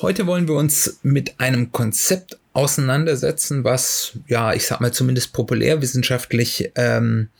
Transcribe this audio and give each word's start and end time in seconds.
Heute 0.00 0.28
wollen 0.28 0.46
wir 0.46 0.54
uns 0.54 1.00
mit 1.02 1.40
einem 1.40 1.72
Konzept 1.72 2.38
auseinandersetzen, 2.52 3.64
was, 3.64 4.12
ja, 4.28 4.52
ich 4.52 4.64
sag 4.64 4.80
mal 4.80 4.92
zumindest 4.92 5.32
populärwissenschaftlich 5.32 6.70
ähm, 6.76 7.30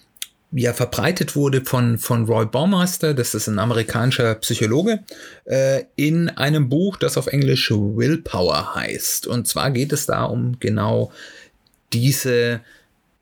ja, 0.51 0.73
verbreitet 0.73 1.37
wurde 1.37 1.65
von, 1.65 1.99
von 1.99 2.25
Roy 2.25 2.47
Baumeister, 2.47 3.15
das 3.15 3.35
ist 3.35 3.47
ein 3.47 3.61
amerikanischer 3.61 4.35
Psychologe, 4.37 5.05
äh, 5.45 5.85
in 5.95 6.31
einem 6.31 6.69
Buch, 6.69 6.97
das 6.97 7.17
auf 7.17 7.29
Englisch 7.29 7.71
Willpower 7.71 8.75
heißt. 8.75 9.29
Und 9.29 9.47
zwar 9.47 9.71
geht 9.71 9.93
es 9.93 10.07
da 10.07 10.25
um 10.25 10.59
genau 10.59 11.13
diese 11.93 12.61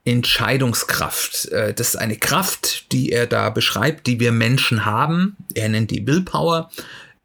Entscheidungskraft. 0.07 1.47
Äh, 1.53 1.75
das 1.75 1.89
ist 1.89 1.97
eine 1.97 2.17
Kraft, 2.17 2.91
die 2.93 3.13
er 3.13 3.27
da 3.27 3.51
beschreibt, 3.51 4.07
die 4.07 4.19
wir 4.19 4.33
Menschen 4.33 4.87
haben. 4.87 5.37
Er 5.53 5.69
nennt 5.69 5.91
die 5.91 6.07
Willpower. 6.07 6.71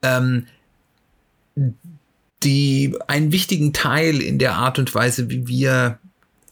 Ähm, 0.01 0.47
die 2.43 2.95
einen 3.07 3.31
wichtigen 3.31 3.73
Teil 3.73 4.21
in 4.21 4.39
der 4.39 4.53
Art 4.53 4.79
und 4.79 4.93
Weise, 4.95 5.29
wie 5.29 5.47
wir 5.47 5.99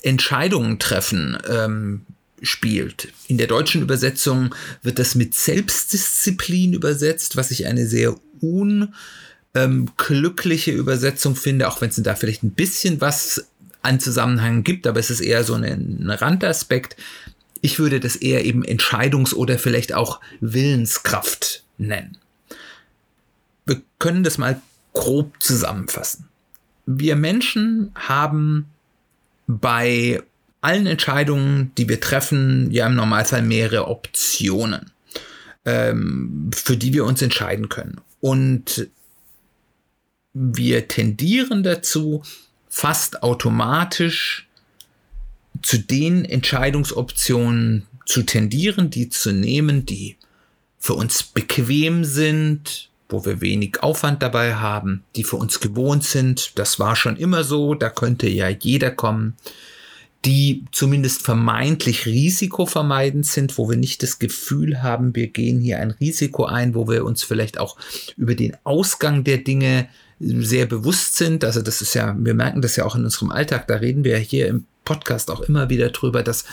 Entscheidungen 0.01 0.79
treffen, 0.79 1.37
ähm, 1.49 2.01
spielt. 2.41 3.09
In 3.27 3.37
der 3.37 3.47
deutschen 3.47 3.81
Übersetzung 3.81 4.55
wird 4.81 4.99
das 4.99 5.15
mit 5.15 5.35
Selbstdisziplin 5.35 6.73
übersetzt, 6.73 7.35
was 7.35 7.51
ich 7.51 7.65
eine 7.67 7.85
sehr 7.85 8.15
unglückliche 9.53 10.71
ähm, 10.71 10.77
Übersetzung 10.77 11.35
finde, 11.35 11.67
auch 11.67 11.81
wenn 11.81 11.89
es 11.89 12.01
da 12.01 12.15
vielleicht 12.15 12.43
ein 12.43 12.51
bisschen 12.51 13.01
was 13.01 13.45
an 13.81 13.99
Zusammenhang 13.99 14.63
gibt, 14.63 14.87
aber 14.87 14.99
es 14.99 15.09
ist 15.09 15.21
eher 15.21 15.43
so 15.43 15.53
ein, 15.53 15.63
ein 15.63 16.09
Randaspekt. 16.09 16.95
Ich 17.61 17.79
würde 17.79 17.99
das 17.99 18.15
eher 18.15 18.45
eben 18.45 18.63
Entscheidungs- 18.63 19.33
oder 19.33 19.57
vielleicht 19.59 19.93
auch 19.93 20.21
Willenskraft 20.39 21.63
nennen. 21.77 22.17
Wir 23.65 23.81
können 23.99 24.23
das 24.23 24.37
mal 24.37 24.61
grob 24.93 25.41
zusammenfassen. 25.41 26.27
Wir 26.85 27.15
Menschen 27.15 27.91
haben 27.95 28.65
bei 29.47 30.21
allen 30.61 30.87
Entscheidungen, 30.87 31.71
die 31.77 31.87
wir 31.87 31.99
treffen, 31.99 32.71
ja 32.71 32.87
im 32.87 32.95
Normalfall 32.95 33.41
mehrere 33.41 33.87
Optionen, 33.87 34.91
ähm, 35.65 36.49
für 36.53 36.75
die 36.75 36.93
wir 36.93 37.05
uns 37.05 37.21
entscheiden 37.21 37.69
können. 37.69 38.01
Und 38.19 38.89
wir 40.33 40.87
tendieren 40.87 41.63
dazu, 41.63 42.23
fast 42.67 43.23
automatisch 43.23 44.47
zu 45.61 45.79
den 45.79 46.25
Entscheidungsoptionen 46.25 47.87
zu 48.05 48.23
tendieren, 48.23 48.89
die 48.89 49.09
zu 49.09 49.31
nehmen, 49.31 49.85
die 49.85 50.17
für 50.77 50.93
uns 50.93 51.23
bequem 51.23 52.03
sind, 52.03 52.88
wo 53.09 53.25
wir 53.25 53.41
wenig 53.41 53.81
Aufwand 53.81 54.21
dabei 54.21 54.55
haben, 54.55 55.03
die 55.15 55.23
für 55.23 55.35
uns 55.35 55.59
gewohnt 55.59 56.03
sind. 56.03 56.57
Das 56.57 56.79
war 56.79 56.95
schon 56.95 57.17
immer 57.17 57.43
so, 57.43 57.73
da 57.73 57.89
könnte 57.89 58.29
ja 58.29 58.47
jeder 58.47 58.91
kommen, 58.91 59.35
die 60.25 60.65
zumindest 60.71 61.23
vermeintlich 61.23 62.05
risikovermeidend 62.05 63.25
sind, 63.25 63.57
wo 63.57 63.69
wir 63.69 63.77
nicht 63.77 64.03
das 64.03 64.19
Gefühl 64.19 64.83
haben, 64.83 65.15
wir 65.15 65.27
gehen 65.27 65.59
hier 65.59 65.79
ein 65.79 65.91
Risiko 65.91 66.45
ein, 66.45 66.75
wo 66.75 66.87
wir 66.87 67.05
uns 67.05 67.23
vielleicht 67.23 67.57
auch 67.59 67.77
über 68.17 68.35
den 68.35 68.55
Ausgang 68.63 69.23
der 69.23 69.37
Dinge 69.37 69.87
sehr 70.19 70.65
bewusst 70.65 71.15
sind. 71.15 71.45
Also 71.45 71.61
das 71.61 71.81
ist 71.81 71.93
ja, 71.93 72.15
wir 72.19 72.33
merken 72.33 72.61
das 72.61 72.75
ja 72.75 72.85
auch 72.85 72.95
in 72.95 73.05
unserem 73.05 73.31
Alltag, 73.31 73.67
da 73.67 73.75
reden 73.75 74.03
wir 74.03 74.17
hier 74.17 74.47
im 74.47 74.65
Podcast 74.83 75.31
auch 75.31 75.41
immer 75.41 75.69
wieder 75.69 75.89
drüber, 75.89 76.21
dass 76.21 76.45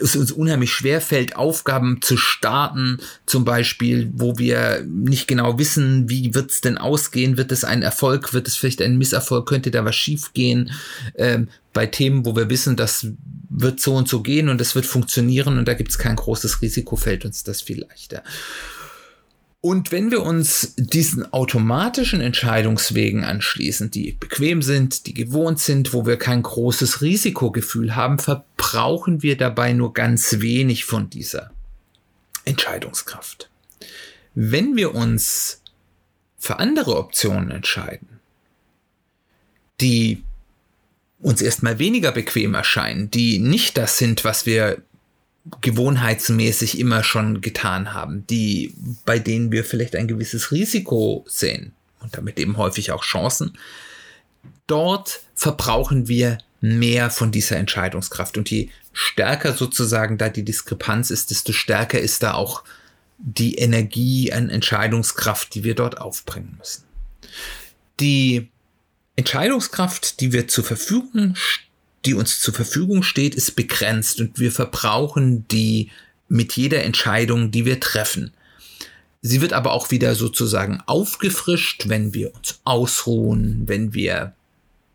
es 0.00 0.16
uns 0.16 0.32
unheimlich 0.32 0.72
schwer 0.72 1.00
fällt, 1.00 1.36
Aufgaben 1.36 2.00
zu 2.00 2.16
starten, 2.16 2.98
zum 3.26 3.44
Beispiel, 3.44 4.10
wo 4.14 4.38
wir 4.38 4.84
nicht 4.86 5.28
genau 5.28 5.58
wissen, 5.58 6.08
wie 6.08 6.34
wird 6.34 6.50
es 6.50 6.60
denn 6.60 6.78
ausgehen, 6.78 7.36
wird 7.36 7.52
es 7.52 7.64
ein 7.64 7.82
Erfolg, 7.82 8.32
wird 8.32 8.48
es 8.48 8.56
vielleicht 8.56 8.82
ein 8.82 8.98
Misserfolg, 8.98 9.48
könnte 9.48 9.70
da 9.70 9.84
was 9.84 9.96
schiefgehen, 9.96 10.72
ähm, 11.16 11.48
bei 11.72 11.86
Themen, 11.86 12.26
wo 12.26 12.36
wir 12.36 12.50
wissen, 12.50 12.76
das 12.76 13.06
wird 13.48 13.80
so 13.80 13.94
und 13.94 14.08
so 14.08 14.22
gehen 14.22 14.48
und 14.48 14.60
es 14.60 14.74
wird 14.74 14.86
funktionieren 14.86 15.58
und 15.58 15.66
da 15.66 15.74
gibt 15.74 15.90
es 15.90 15.98
kein 15.98 16.16
großes 16.16 16.62
Risiko, 16.62 16.96
fällt 16.96 17.24
uns 17.24 17.44
das 17.44 17.62
viel 17.62 17.80
leichter. 17.80 18.22
Und 19.64 19.92
wenn 19.92 20.10
wir 20.10 20.24
uns 20.24 20.74
diesen 20.76 21.32
automatischen 21.32 22.20
Entscheidungswegen 22.20 23.22
anschließen, 23.22 23.92
die 23.92 24.10
bequem 24.10 24.60
sind, 24.60 25.06
die 25.06 25.14
gewohnt 25.14 25.60
sind, 25.60 25.92
wo 25.92 26.04
wir 26.04 26.16
kein 26.16 26.42
großes 26.42 27.00
Risikogefühl 27.00 27.94
haben, 27.94 28.18
verbrauchen 28.18 29.22
wir 29.22 29.36
dabei 29.36 29.72
nur 29.72 29.94
ganz 29.94 30.40
wenig 30.40 30.84
von 30.84 31.10
dieser 31.10 31.52
Entscheidungskraft. 32.44 33.50
Wenn 34.34 34.74
wir 34.74 34.96
uns 34.96 35.62
für 36.38 36.58
andere 36.58 36.96
Optionen 36.96 37.52
entscheiden, 37.52 38.18
die 39.80 40.24
uns 41.20 41.40
erstmal 41.40 41.78
weniger 41.78 42.10
bequem 42.10 42.54
erscheinen, 42.54 43.12
die 43.12 43.38
nicht 43.38 43.78
das 43.78 43.96
sind, 43.96 44.24
was 44.24 44.44
wir 44.44 44.82
gewohnheitsmäßig 45.60 46.78
immer 46.78 47.02
schon 47.02 47.40
getan 47.40 47.92
haben, 47.92 48.26
die, 48.28 48.74
bei 49.04 49.18
denen 49.18 49.50
wir 49.50 49.64
vielleicht 49.64 49.96
ein 49.96 50.08
gewisses 50.08 50.52
Risiko 50.52 51.24
sehen 51.28 51.72
und 52.00 52.16
damit 52.16 52.38
eben 52.38 52.56
häufig 52.56 52.92
auch 52.92 53.02
Chancen, 53.02 53.58
dort 54.66 55.20
verbrauchen 55.34 56.08
wir 56.08 56.38
mehr 56.60 57.10
von 57.10 57.32
dieser 57.32 57.56
Entscheidungskraft. 57.56 58.38
Und 58.38 58.50
je 58.50 58.68
stärker 58.92 59.54
sozusagen 59.54 60.16
da 60.16 60.28
die 60.28 60.44
Diskrepanz 60.44 61.10
ist, 61.10 61.30
desto 61.30 61.52
stärker 61.52 61.98
ist 61.98 62.22
da 62.22 62.34
auch 62.34 62.62
die 63.18 63.56
Energie 63.56 64.32
an 64.32 64.48
Entscheidungskraft, 64.48 65.54
die 65.54 65.64
wir 65.64 65.74
dort 65.74 66.00
aufbringen 66.00 66.56
müssen. 66.58 66.84
Die 67.98 68.48
Entscheidungskraft, 69.16 70.20
die 70.20 70.32
wir 70.32 70.48
zur 70.48 70.64
Verfügung 70.64 71.34
stellen, 71.34 71.71
die 72.04 72.14
uns 72.14 72.40
zur 72.40 72.54
Verfügung 72.54 73.02
steht, 73.02 73.34
ist 73.34 73.56
begrenzt 73.56 74.20
und 74.20 74.38
wir 74.38 74.52
verbrauchen 74.52 75.46
die 75.48 75.90
mit 76.28 76.54
jeder 76.54 76.82
Entscheidung, 76.82 77.50
die 77.50 77.64
wir 77.64 77.78
treffen. 77.78 78.32
Sie 79.20 79.40
wird 79.40 79.52
aber 79.52 79.72
auch 79.72 79.90
wieder 79.90 80.14
sozusagen 80.16 80.82
aufgefrischt, 80.86 81.88
wenn 81.88 82.12
wir 82.12 82.34
uns 82.34 82.58
ausruhen, 82.64 83.62
wenn 83.66 83.94
wir 83.94 84.32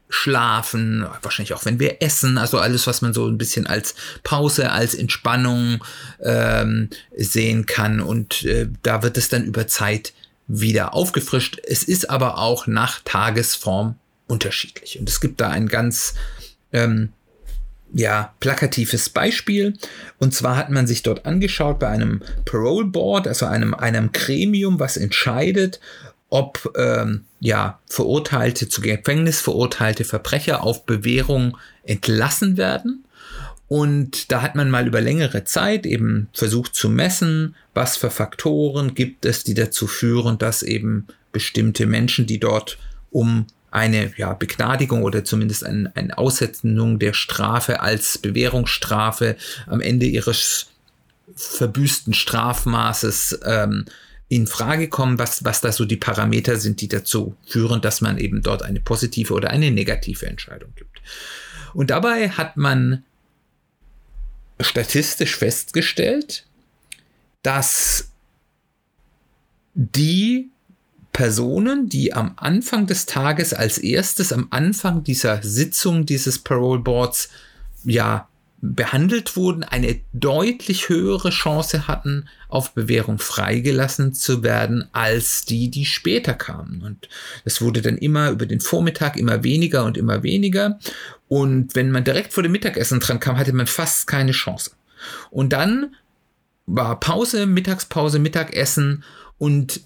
schlafen, 0.09 1.05
wahrscheinlich 1.21 1.53
auch 1.53 1.65
wenn 1.65 1.79
wir 1.79 2.01
essen, 2.01 2.37
also 2.37 2.59
alles, 2.59 2.87
was 2.87 3.01
man 3.01 3.13
so 3.13 3.27
ein 3.27 3.37
bisschen 3.37 3.67
als 3.67 3.95
Pause, 4.23 4.71
als 4.71 4.93
Entspannung 4.93 5.83
ähm, 6.21 6.89
sehen 7.15 7.65
kann. 7.65 7.99
Und 7.99 8.43
äh, 8.43 8.67
da 8.83 9.03
wird 9.03 9.17
es 9.17 9.29
dann 9.29 9.45
über 9.45 9.67
Zeit 9.67 10.13
wieder 10.47 10.93
aufgefrischt. 10.93 11.59
Es 11.63 11.83
ist 11.83 12.09
aber 12.09 12.37
auch 12.37 12.67
nach 12.67 13.01
Tagesform 13.03 13.95
unterschiedlich. 14.27 14.99
Und 14.99 15.09
es 15.09 15.19
gibt 15.19 15.41
da 15.41 15.49
ein 15.49 15.67
ganz 15.67 16.13
ähm, 16.73 17.09
ja, 17.93 18.33
plakatives 18.39 19.09
Beispiel. 19.09 19.73
Und 20.19 20.33
zwar 20.33 20.55
hat 20.57 20.69
man 20.69 20.87
sich 20.87 21.03
dort 21.03 21.25
angeschaut 21.25 21.79
bei 21.79 21.87
einem 21.87 22.21
Parole 22.45 22.85
Board, 22.85 23.27
also 23.27 23.45
einem, 23.45 23.73
einem 23.73 24.11
Gremium, 24.11 24.79
was 24.79 24.97
entscheidet, 24.97 25.79
ob 26.29 26.73
ähm, 26.77 27.23
ja, 27.39 27.79
verurteilte, 27.87 28.67
zu 28.67 28.81
Gefängnis 28.81 29.39
verurteilte 29.39 30.03
Verbrecher 30.03 30.63
auf 30.63 30.85
Bewährung 30.85 31.57
entlassen 31.83 32.57
werden. 32.57 33.05
Und 33.69 34.31
da 34.31 34.41
hat 34.41 34.55
man 34.55 34.69
mal 34.69 34.87
über 34.87 35.01
längere 35.01 35.43
Zeit 35.43 35.85
eben 35.85 36.29
versucht 36.33 36.73
zu 36.73 36.89
messen, 36.89 37.55
was 37.73 37.97
für 37.97 38.09
Faktoren 38.09 38.93
gibt 38.93 39.25
es, 39.25 39.43
die 39.43 39.53
dazu 39.53 39.87
führen, 39.87 40.37
dass 40.37 40.63
eben 40.63 41.07
bestimmte 41.31 41.85
Menschen, 41.85 42.25
die 42.27 42.39
dort 42.39 42.77
um 43.11 43.45
eine 43.77 44.11
ja, 44.17 44.33
Begnadigung 44.33 45.03
oder 45.03 45.23
zumindest 45.23 45.65
ein, 45.65 45.87
eine 45.95 46.17
Aussetzung 46.17 46.99
der 46.99 47.13
Strafe 47.13 47.79
als 47.79 48.17
Bewährungsstrafe 48.17 49.37
am 49.67 49.81
Ende 49.81 50.05
ihres 50.05 50.67
verbüßten 51.35 52.13
Strafmaßes 52.13 53.39
ähm, 53.45 53.85
in 54.29 54.47
Frage 54.47 54.89
kommen, 54.89 55.19
was, 55.19 55.45
was 55.45 55.61
da 55.61 55.71
so 55.71 55.85
die 55.85 55.97
Parameter 55.97 56.57
sind, 56.57 56.81
die 56.81 56.87
dazu 56.87 57.35
führen, 57.45 57.81
dass 57.81 58.01
man 58.01 58.17
eben 58.17 58.41
dort 58.41 58.63
eine 58.63 58.81
positive 58.81 59.33
oder 59.33 59.49
eine 59.51 59.71
negative 59.71 60.25
Entscheidung 60.25 60.73
gibt. 60.75 61.01
Und 61.73 61.89
dabei 61.89 62.29
hat 62.29 62.57
man 62.57 63.03
statistisch 64.59 65.35
festgestellt, 65.35 66.45
dass 67.43 68.11
die 69.73 70.49
Personen, 71.17 71.89
die 71.89 72.13
am 72.13 72.33
Anfang 72.35 72.85
des 72.85 73.07
Tages 73.07 73.51
als 73.51 73.79
erstes, 73.79 74.31
am 74.31 74.49
Anfang 74.51 75.03
dieser 75.03 75.41
Sitzung 75.41 76.05
dieses 76.05 76.37
Parole 76.37 76.79
Boards, 76.79 77.29
ja, 77.83 78.27
behandelt 78.61 79.35
wurden, 79.35 79.63
eine 79.63 79.99
deutlich 80.13 80.89
höhere 80.89 81.31
Chance 81.31 81.87
hatten, 81.87 82.29
auf 82.49 82.75
Bewährung 82.75 83.17
freigelassen 83.17 84.13
zu 84.13 84.43
werden, 84.43 84.89
als 84.91 85.43
die, 85.43 85.71
die 85.71 85.85
später 85.85 86.35
kamen. 86.35 86.83
Und 86.83 87.09
es 87.45 87.63
wurde 87.63 87.81
dann 87.81 87.97
immer 87.97 88.29
über 88.29 88.45
den 88.45 88.59
Vormittag 88.59 89.17
immer 89.17 89.43
weniger 89.43 89.85
und 89.85 89.97
immer 89.97 90.21
weniger. 90.21 90.77
Und 91.27 91.73
wenn 91.73 91.89
man 91.89 92.03
direkt 92.03 92.31
vor 92.31 92.43
dem 92.43 92.51
Mittagessen 92.51 92.99
dran 92.99 93.19
kam, 93.19 93.39
hatte 93.39 93.53
man 93.53 93.65
fast 93.65 94.05
keine 94.05 94.33
Chance. 94.33 94.69
Und 95.31 95.51
dann 95.51 95.95
war 96.67 96.99
Pause, 96.99 97.47
Mittagspause, 97.47 98.19
Mittagessen 98.19 99.03
und 99.39 99.81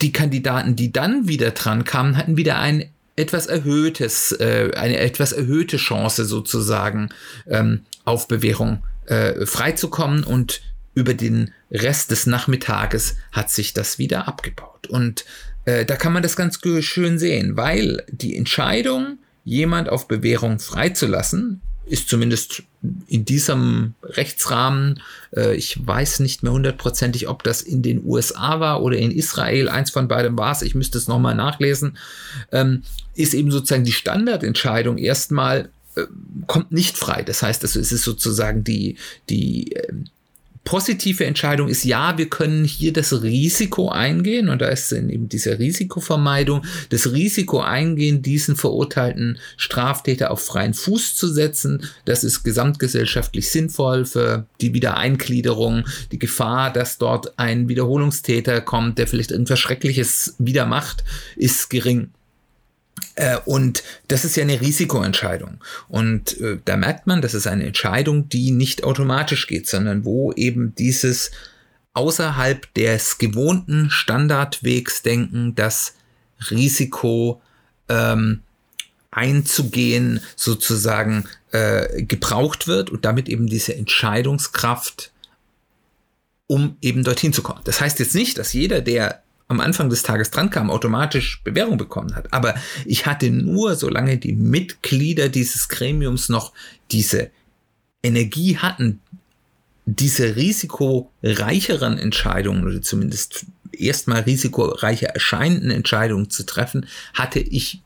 die 0.00 0.12
Kandidaten, 0.12 0.76
die 0.76 0.92
dann 0.92 1.28
wieder 1.28 1.50
dran 1.50 1.84
kamen, 1.84 2.16
hatten 2.16 2.36
wieder 2.36 2.58
ein 2.58 2.90
etwas 3.16 3.46
erhöhtes, 3.46 4.32
äh, 4.32 4.70
eine 4.76 4.98
etwas 4.98 5.32
erhöhte 5.32 5.76
Chance 5.76 6.24
sozusagen 6.24 7.08
ähm, 7.48 7.80
auf 8.04 8.28
Bewährung 8.28 8.82
äh, 9.06 9.44
freizukommen 9.44 10.24
und 10.24 10.62
über 10.94 11.14
den 11.14 11.52
Rest 11.70 12.10
des 12.10 12.26
Nachmittages 12.26 13.16
hat 13.32 13.50
sich 13.50 13.72
das 13.74 13.98
wieder 13.98 14.28
abgebaut. 14.28 14.86
Und 14.86 15.24
äh, 15.64 15.84
da 15.84 15.96
kann 15.96 16.12
man 16.12 16.22
das 16.22 16.36
ganz 16.36 16.60
schön 16.80 17.18
sehen, 17.18 17.56
weil 17.56 18.04
die 18.10 18.36
Entscheidung, 18.36 19.18
jemand 19.44 19.88
auf 19.88 20.08
Bewährung 20.08 20.58
freizulassen, 20.58 21.60
ist 21.88 22.08
zumindest 22.08 22.62
in 23.08 23.24
diesem 23.24 23.94
Rechtsrahmen, 24.02 25.00
äh, 25.34 25.54
ich 25.56 25.84
weiß 25.84 26.20
nicht 26.20 26.42
mehr 26.42 26.52
hundertprozentig, 26.52 27.28
ob 27.28 27.42
das 27.42 27.62
in 27.62 27.82
den 27.82 28.04
USA 28.04 28.60
war 28.60 28.82
oder 28.82 28.96
in 28.96 29.10
Israel, 29.10 29.68
eins 29.68 29.90
von 29.90 30.08
beidem 30.08 30.38
war 30.38 30.52
es, 30.52 30.62
ich 30.62 30.74
müsste 30.74 30.98
es 30.98 31.08
nochmal 31.08 31.34
nachlesen, 31.34 31.98
ähm, 32.52 32.82
ist 33.14 33.34
eben 33.34 33.50
sozusagen 33.50 33.84
die 33.84 33.92
Standardentscheidung 33.92 34.98
erstmal 34.98 35.70
äh, 35.96 36.06
kommt 36.46 36.72
nicht 36.72 36.96
frei. 36.96 37.22
Das 37.22 37.42
heißt, 37.42 37.62
also 37.62 37.80
es 37.80 37.90
ist 37.92 38.04
sozusagen 38.04 38.62
die, 38.64 38.96
die 39.28 39.72
äh, 39.72 39.92
positive 40.68 41.24
Entscheidung 41.24 41.68
ist, 41.68 41.84
ja, 41.84 42.18
wir 42.18 42.28
können 42.28 42.62
hier 42.66 42.92
das 42.92 43.22
Risiko 43.22 43.88
eingehen 43.88 44.50
und 44.50 44.60
da 44.60 44.66
ist 44.68 44.92
eben 44.92 45.26
diese 45.26 45.58
Risikovermeidung, 45.58 46.62
das 46.90 47.10
Risiko 47.10 47.60
eingehen, 47.60 48.20
diesen 48.20 48.54
verurteilten 48.54 49.38
Straftäter 49.56 50.30
auf 50.30 50.44
freien 50.44 50.74
Fuß 50.74 51.16
zu 51.16 51.28
setzen. 51.28 51.88
Das 52.04 52.22
ist 52.22 52.42
gesamtgesellschaftlich 52.42 53.50
sinnvoll 53.50 54.04
für 54.04 54.44
die 54.60 54.74
Wiedereingliederung, 54.74 55.84
die 56.12 56.18
Gefahr, 56.18 56.70
dass 56.70 56.98
dort 56.98 57.38
ein 57.38 57.70
Wiederholungstäter 57.70 58.60
kommt, 58.60 58.98
der 58.98 59.06
vielleicht 59.06 59.30
irgendwas 59.30 59.60
Schreckliches 59.60 60.34
wieder 60.38 60.66
macht, 60.66 61.02
ist 61.36 61.70
gering. 61.70 62.10
Äh, 63.14 63.38
und 63.44 63.82
das 64.08 64.24
ist 64.24 64.36
ja 64.36 64.42
eine 64.42 64.60
Risikoentscheidung. 64.60 65.58
Und 65.88 66.40
äh, 66.40 66.58
da 66.64 66.76
merkt 66.76 67.06
man, 67.06 67.22
das 67.22 67.34
ist 67.34 67.46
eine 67.46 67.64
Entscheidung, 67.64 68.28
die 68.28 68.50
nicht 68.50 68.84
automatisch 68.84 69.46
geht, 69.46 69.66
sondern 69.68 70.04
wo 70.04 70.32
eben 70.32 70.74
dieses 70.74 71.30
außerhalb 71.94 72.72
des 72.74 73.18
gewohnten 73.18 73.90
Standardwegs 73.90 75.02
denken, 75.02 75.54
das 75.54 75.94
Risiko 76.50 77.42
ähm, 77.88 78.42
einzugehen 79.10 80.20
sozusagen 80.36 81.24
äh, 81.50 82.02
gebraucht 82.02 82.68
wird 82.68 82.90
und 82.90 83.04
damit 83.04 83.28
eben 83.28 83.46
diese 83.46 83.74
Entscheidungskraft, 83.74 85.10
um 86.46 86.76
eben 86.80 87.02
dorthin 87.02 87.32
zu 87.32 87.42
kommen. 87.42 87.62
Das 87.64 87.80
heißt 87.80 87.98
jetzt 87.98 88.14
nicht, 88.14 88.38
dass 88.38 88.52
jeder, 88.52 88.80
der 88.80 89.22
am 89.48 89.60
Anfang 89.60 89.88
des 89.88 90.02
Tages 90.02 90.30
drankam, 90.30 90.70
automatisch 90.70 91.42
Bewährung 91.42 91.78
bekommen 91.78 92.14
hat. 92.14 92.32
Aber 92.32 92.54
ich 92.84 93.06
hatte 93.06 93.30
nur, 93.30 93.74
solange 93.74 94.18
die 94.18 94.34
Mitglieder 94.34 95.30
dieses 95.30 95.68
Gremiums 95.68 96.28
noch 96.28 96.52
diese 96.90 97.30
Energie 98.02 98.58
hatten, 98.58 99.00
diese 99.86 100.36
risikoreicheren 100.36 101.98
Entscheidungen 101.98 102.64
oder 102.64 102.82
zumindest 102.82 103.46
erstmal 103.72 104.20
risikoreicher 104.20 105.08
erscheinenden 105.08 105.70
Entscheidungen 105.70 106.28
zu 106.28 106.44
treffen, 106.44 106.86
hatte 107.14 107.40
ich, 107.40 107.80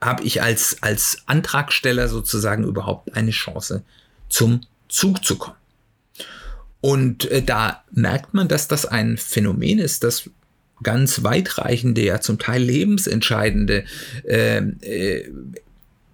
habe 0.00 0.22
ich 0.22 0.42
als, 0.42 0.76
als 0.80 1.22
Antragsteller 1.26 2.06
sozusagen 2.06 2.64
überhaupt 2.64 3.16
eine 3.16 3.32
Chance, 3.32 3.82
zum 4.28 4.60
Zug 4.88 5.24
zu 5.24 5.36
kommen. 5.36 5.56
Und 6.80 7.30
äh, 7.30 7.42
da 7.42 7.84
merkt 7.90 8.32
man, 8.32 8.46
dass 8.46 8.68
das 8.68 8.86
ein 8.86 9.18
Phänomen 9.18 9.80
ist, 9.80 10.04
das 10.04 10.30
ganz 10.82 11.22
weitreichende, 11.22 12.02
ja 12.02 12.20
zum 12.20 12.38
Teil 12.38 12.62
lebensentscheidende 12.62 13.84
äh, 14.24 14.58
äh, 14.58 15.30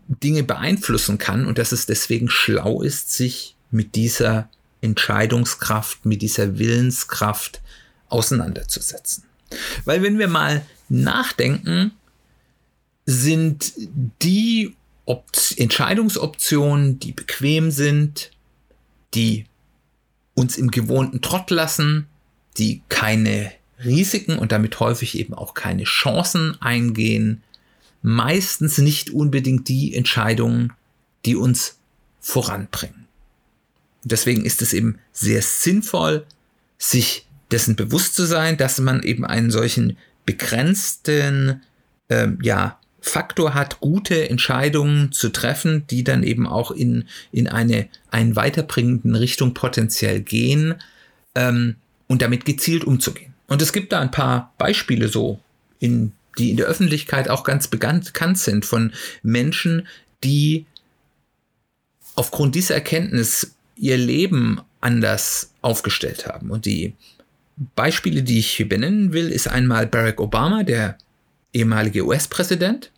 Dinge 0.09 0.43
beeinflussen 0.43 1.19
kann 1.19 1.47
und 1.47 1.59
dass 1.59 1.73
es 1.73 1.87
deswegen 1.87 2.29
schlau 2.29 2.83
ist, 2.83 3.11
sich 3.11 3.57
mit 3.71 3.95
dieser 3.95 4.49
Entscheidungskraft, 4.81 6.07
mit 6.07 6.23
dieser 6.23 6.59
Willenskraft 6.59 7.61
auseinanderzusetzen. 8.09 9.25
Weil 9.85 10.03
wenn 10.03 10.19
wir 10.19 10.29
mal 10.29 10.65
nachdenken, 10.89 11.93
sind 13.05 13.73
die 14.23 14.75
Opt 15.05 15.55
Entscheidungsoptionen, 15.57 16.99
die 16.99 17.13
bequem 17.13 17.71
sind, 17.71 18.33
die 19.15 19.47
uns 20.35 20.59
im 20.59 20.71
gewohnten 20.71 21.21
Trott 21.21 21.51
lassen, 21.51 22.09
die 22.59 22.83
keine 22.89 23.53
Risiken 23.85 24.39
und 24.39 24.53
damit 24.53 24.81
häufig 24.81 25.19
eben 25.19 25.35
auch 25.35 25.55
keine 25.55 25.85
Chancen 25.85 26.61
eingehen, 26.61 27.43
meistens 28.03 28.79
nicht 28.79 29.11
unbedingt 29.11 29.69
die 29.69 29.95
Entscheidungen, 29.95 30.73
die 31.25 31.37
uns 31.37 31.79
voranbringen. 32.21 33.07
Deswegen 34.05 34.45
ist 34.45 34.63
es 34.63 34.73
eben 34.73 34.99
sehr 35.13 35.43
sinnvoll, 35.43 36.25
sich 36.79 37.27
dessen 37.51 37.77
bewusst 37.77 38.15
zu 38.15 38.25
sein, 38.25 38.57
dass 38.57 38.79
man 38.79 39.03
eben 39.03 39.25
einen 39.25 39.51
solchen 39.51 39.97
begrenzten 40.25 41.63
ähm, 42.09 42.39
ja, 42.43 42.79
Faktor 43.01 43.55
hat, 43.55 43.81
gute 43.81 44.29
Entscheidungen 44.29 45.13
zu 45.13 45.29
treffen, 45.29 45.87
die 45.89 46.03
dann 46.03 46.23
eben 46.23 46.47
auch 46.47 46.71
in, 46.71 47.05
in 47.31 47.47
eine 47.47 47.89
einen 48.11 48.35
weiterbringenden 48.35 49.15
Richtung 49.15 49.55
potenziell 49.55 50.21
gehen 50.21 50.75
ähm, 51.35 51.77
und 52.09 52.23
damit 52.23 52.45
gezielt 52.45 52.85
umzugehen. 52.85 53.36
Und 53.49 53.63
es 53.63 53.73
gibt 53.73 53.93
da 53.93 54.01
ein 54.01 54.11
paar 54.11 54.53
Beispiele 54.59 55.09
so, 55.09 55.41
in, 55.79 56.13
die 56.39 56.51
in 56.51 56.57
der 56.57 56.67
Öffentlichkeit 56.67 57.29
auch 57.29 57.45
ganz 57.45 57.69
bekannt 57.69 58.39
sind 58.39 58.65
von 58.65 58.93
Menschen, 59.23 59.87
die 60.25 60.67
aufgrund 62.15 62.55
dieser 62.55 62.75
Erkenntnis 62.75 63.55
ihr 63.77 63.97
Leben 63.97 64.61
anders 64.81 65.53
aufgestellt 65.63 66.27
haben. 66.27 66.51
Und 66.51 66.65
die 66.65 66.95
Beispiele, 67.75 68.23
die 68.23 68.39
ich 68.39 68.51
hier 68.53 68.69
benennen 68.69 69.13
will, 69.13 69.31
ist 69.31 69.49
einmal 69.49 69.87
Barack 69.87 70.21
Obama, 70.21 70.63
der 70.63 70.99
ehemalige 71.53 72.07
US-Präsident, 72.07 72.91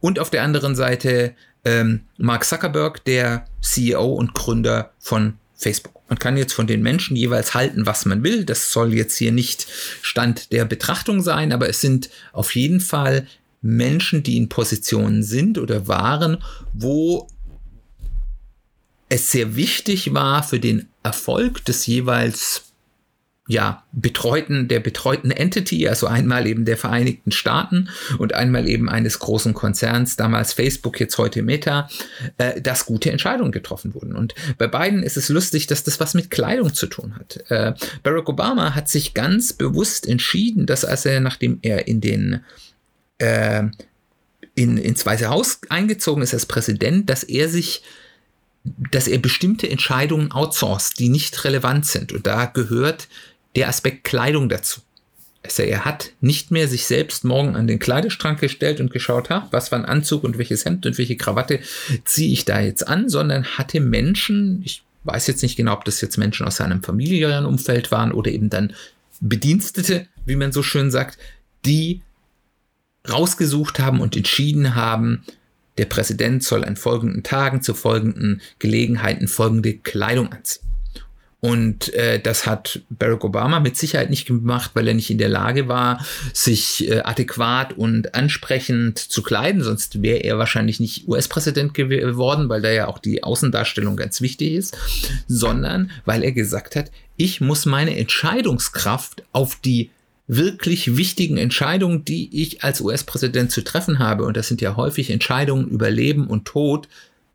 und 0.00 0.18
auf 0.18 0.30
der 0.30 0.42
anderen 0.42 0.74
Seite 0.74 1.34
ähm, 1.64 2.00
Mark 2.16 2.44
Zuckerberg, 2.44 3.04
der 3.04 3.46
CEO 3.60 4.14
und 4.14 4.34
Gründer 4.34 4.92
von 4.98 5.38
Facebook. 5.62 6.02
Man 6.08 6.18
kann 6.18 6.36
jetzt 6.36 6.52
von 6.52 6.66
den 6.66 6.82
Menschen 6.82 7.16
jeweils 7.16 7.54
halten, 7.54 7.86
was 7.86 8.04
man 8.04 8.22
will. 8.22 8.44
Das 8.44 8.72
soll 8.72 8.92
jetzt 8.92 9.16
hier 9.16 9.32
nicht 9.32 9.66
Stand 10.02 10.52
der 10.52 10.64
Betrachtung 10.64 11.22
sein, 11.22 11.52
aber 11.52 11.68
es 11.68 11.80
sind 11.80 12.10
auf 12.32 12.54
jeden 12.54 12.80
Fall 12.80 13.26
Menschen, 13.62 14.22
die 14.22 14.36
in 14.36 14.48
Positionen 14.48 15.22
sind 15.22 15.56
oder 15.56 15.86
waren, 15.86 16.38
wo 16.72 17.28
es 19.08 19.30
sehr 19.30 19.56
wichtig 19.56 20.14
war 20.14 20.42
für 20.42 20.58
den 20.58 20.88
Erfolg 21.02 21.64
des 21.64 21.86
jeweils 21.86 22.71
ja, 23.52 23.84
betreuten, 23.92 24.66
der 24.68 24.80
betreuten 24.80 25.30
Entity, 25.30 25.86
also 25.86 26.06
einmal 26.06 26.46
eben 26.46 26.64
der 26.64 26.76
Vereinigten 26.76 27.30
Staaten 27.30 27.90
und 28.18 28.34
einmal 28.34 28.68
eben 28.68 28.88
eines 28.88 29.18
großen 29.18 29.52
Konzerns, 29.52 30.16
damals 30.16 30.54
Facebook, 30.54 30.98
jetzt 30.98 31.18
heute 31.18 31.42
Meta, 31.42 31.88
äh, 32.38 32.60
dass 32.60 32.86
gute 32.86 33.10
Entscheidungen 33.10 33.52
getroffen 33.52 33.94
wurden. 33.94 34.16
Und 34.16 34.34
bei 34.58 34.66
beiden 34.66 35.02
ist 35.02 35.16
es 35.16 35.28
lustig, 35.28 35.66
dass 35.66 35.84
das 35.84 36.00
was 36.00 36.14
mit 36.14 36.30
Kleidung 36.30 36.72
zu 36.72 36.86
tun 36.86 37.14
hat. 37.14 37.44
Äh, 37.50 37.74
Barack 38.02 38.28
Obama 38.28 38.74
hat 38.74 38.88
sich 38.88 39.14
ganz 39.14 39.52
bewusst 39.52 40.08
entschieden, 40.08 40.66
dass 40.66 40.84
als 40.84 41.04
er, 41.04 41.20
nachdem 41.20 41.58
er 41.62 41.86
in 41.86 42.00
den 42.00 42.40
äh, 43.18 43.64
in, 44.54 44.76
ins 44.76 45.04
Weiße 45.04 45.28
Haus 45.28 45.60
eingezogen 45.68 46.22
ist 46.22 46.34
als 46.34 46.46
Präsident, 46.46 47.08
dass 47.08 47.22
er 47.22 47.48
sich 47.48 47.82
dass 48.64 49.08
er 49.08 49.18
bestimmte 49.18 49.68
Entscheidungen 49.68 50.30
outsourced, 50.30 50.98
die 50.98 51.08
nicht 51.08 51.44
relevant 51.44 51.86
sind. 51.86 52.12
Und 52.12 52.26
da 52.26 52.46
gehört 52.46 53.08
der 53.56 53.68
Aspekt 53.68 54.04
Kleidung 54.04 54.48
dazu. 54.48 54.80
Er 55.58 55.84
hat 55.84 56.12
nicht 56.20 56.52
mehr 56.52 56.68
sich 56.68 56.86
selbst 56.86 57.24
morgen 57.24 57.56
an 57.56 57.66
den 57.66 57.80
Kleideschrank 57.80 58.38
gestellt 58.38 58.80
und 58.80 58.92
geschaut, 58.92 59.28
ha, 59.28 59.48
was 59.50 59.70
für 59.70 59.76
ein 59.76 59.84
Anzug 59.84 60.22
und 60.22 60.38
welches 60.38 60.64
Hemd 60.64 60.86
und 60.86 60.98
welche 60.98 61.16
Krawatte 61.16 61.58
ziehe 62.04 62.32
ich 62.32 62.44
da 62.44 62.60
jetzt 62.60 62.86
an, 62.86 63.08
sondern 63.08 63.44
hatte 63.44 63.80
Menschen, 63.80 64.62
ich 64.64 64.84
weiß 65.02 65.26
jetzt 65.26 65.42
nicht 65.42 65.56
genau, 65.56 65.72
ob 65.72 65.84
das 65.84 66.00
jetzt 66.00 66.16
Menschen 66.16 66.46
aus 66.46 66.56
seinem 66.56 66.82
familiären 66.82 67.44
Umfeld 67.44 67.90
waren 67.90 68.12
oder 68.12 68.30
eben 68.30 68.50
dann 68.50 68.72
Bedienstete, 69.20 70.06
wie 70.26 70.36
man 70.36 70.52
so 70.52 70.62
schön 70.62 70.92
sagt, 70.92 71.18
die 71.64 72.02
rausgesucht 73.08 73.80
haben 73.80 74.00
und 74.00 74.16
entschieden 74.16 74.76
haben, 74.76 75.24
der 75.78 75.86
Präsident 75.86 76.44
soll 76.44 76.64
an 76.64 76.76
folgenden 76.76 77.22
Tagen 77.22 77.62
zu 77.62 77.74
folgenden 77.74 78.42
Gelegenheiten 78.58 79.26
folgende 79.26 79.74
Kleidung 79.74 80.30
anziehen. 80.32 80.71
Und 81.44 81.92
äh, 81.94 82.20
das 82.20 82.46
hat 82.46 82.82
Barack 82.88 83.24
Obama 83.24 83.58
mit 83.58 83.76
Sicherheit 83.76 84.10
nicht 84.10 84.28
gemacht, 84.28 84.70
weil 84.74 84.86
er 84.86 84.94
nicht 84.94 85.10
in 85.10 85.18
der 85.18 85.28
Lage 85.28 85.66
war, 85.66 86.06
sich 86.32 86.88
äh, 86.88 87.00
adäquat 87.00 87.72
und 87.72 88.14
ansprechend 88.14 89.00
zu 89.00 89.24
kleiden. 89.24 89.60
Sonst 89.60 90.02
wäre 90.02 90.18
er 90.18 90.38
wahrscheinlich 90.38 90.78
nicht 90.78 91.08
US-Präsident 91.08 91.74
geworden, 91.74 92.48
weil 92.48 92.62
da 92.62 92.70
ja 92.70 92.86
auch 92.86 93.00
die 93.00 93.24
Außendarstellung 93.24 93.96
ganz 93.96 94.20
wichtig 94.20 94.52
ist, 94.52 94.78
sondern 95.26 95.90
weil 96.04 96.22
er 96.22 96.30
gesagt 96.30 96.76
hat, 96.76 96.92
ich 97.16 97.40
muss 97.40 97.66
meine 97.66 97.96
Entscheidungskraft 97.96 99.24
auf 99.32 99.56
die 99.56 99.90
wirklich 100.28 100.96
wichtigen 100.96 101.38
Entscheidungen, 101.38 102.04
die 102.04 102.40
ich 102.40 102.62
als 102.62 102.80
US-Präsident 102.80 103.50
zu 103.50 103.64
treffen 103.64 103.98
habe, 103.98 104.22
und 104.26 104.36
das 104.36 104.46
sind 104.46 104.60
ja 104.60 104.76
häufig 104.76 105.10
Entscheidungen 105.10 105.66
über 105.66 105.90
Leben 105.90 106.28
und 106.28 106.44
Tod, 106.44 106.86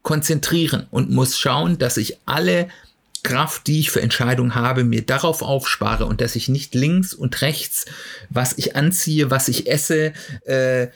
konzentrieren 0.02 0.88
und 0.92 1.10
muss 1.10 1.38
schauen, 1.38 1.78
dass 1.78 1.98
ich 1.98 2.20
alle 2.26 2.70
Kraft, 3.28 3.68
die 3.68 3.82
ich 3.82 3.92
für 3.92 4.02
Entscheidungen 4.02 4.56
habe, 4.56 4.86
mir 4.86 5.02
darauf 5.02 5.42
aufspare 5.42 6.06
und 6.06 6.22
dass 6.22 6.38
ich 6.38 6.48
nicht 6.48 6.74
links 6.74 7.14
und 7.14 7.42
rechts, 7.42 7.86
was 8.30 8.58
ich 8.58 8.78
anziehe, 8.78 9.30
was 9.30 9.50
ich 9.50 9.70
esse 9.70 10.14
äh, 10.46 10.84
äh 10.84 10.90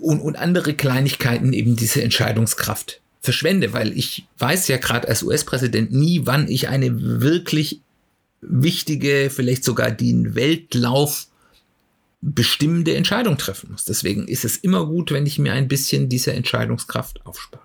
und, 0.00 0.20
und 0.20 0.36
andere 0.36 0.74
Kleinigkeiten 0.74 1.52
eben 1.52 1.76
diese 1.76 2.02
Entscheidungskraft 2.02 3.00
verschwende, 3.20 3.72
weil 3.72 3.96
ich 3.96 4.26
weiß 4.38 4.68
ja 4.68 4.76
gerade 4.76 5.08
als 5.08 5.22
US-Präsident 5.22 5.92
nie, 5.92 6.22
wann 6.24 6.48
ich 6.48 6.68
eine 6.68 7.22
wirklich 7.22 7.80
wichtige, 8.42 9.30
vielleicht 9.30 9.64
sogar 9.64 9.92
den 9.92 10.34
Weltlauf 10.34 11.28
bestimmende 12.20 12.96
Entscheidung 12.96 13.38
treffen 13.38 13.70
muss. 13.70 13.84
Deswegen 13.84 14.26
ist 14.28 14.44
es 14.44 14.56
immer 14.56 14.84
gut, 14.84 15.10
wenn 15.10 15.24
ich 15.24 15.38
mir 15.38 15.52
ein 15.52 15.68
bisschen 15.68 16.08
diese 16.08 16.32
Entscheidungskraft 16.34 17.24
aufspare. 17.24 17.63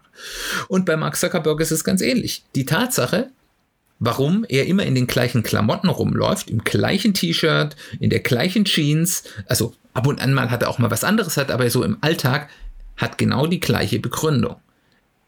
Und 0.68 0.86
bei 0.86 0.98
Mark 0.98 1.16
Zuckerberg 1.16 1.60
ist 1.62 1.72
es 1.72 1.84
ganz 1.84 2.02
ähnlich. 2.02 2.44
Die 2.56 2.66
Tatsache, 2.66 3.30
warum 4.00 4.46
er 4.48 4.66
immer 4.66 4.84
in 4.84 4.96
den 4.96 5.08
gleichen 5.08 5.44
Klamotten 5.44 5.90
rumläuft, 5.90 6.50
im 6.50 6.64
gleichen 6.64 7.14
T-Shirt, 7.14 7.76
in 8.00 8.10
der 8.10 8.20
gleichen 8.20 8.66
Jeans, 8.66 9.24
also 9.48 9.74
ab 9.94 10.08
und 10.08 10.22
an 10.22 10.34
mal 10.34 10.52
hat 10.52 10.62
er 10.62 10.70
auch 10.70 10.80
mal 10.80 10.92
was 10.92 11.04
anderes 11.04 11.38
hat, 11.38 11.52
aber 11.52 11.70
so 11.70 11.84
im 11.84 11.98
Alltag 12.02 12.50
hat 12.98 13.18
genau 13.18 13.48
die 13.48 13.60
gleiche 13.60 14.00
Begründung. 14.00 14.58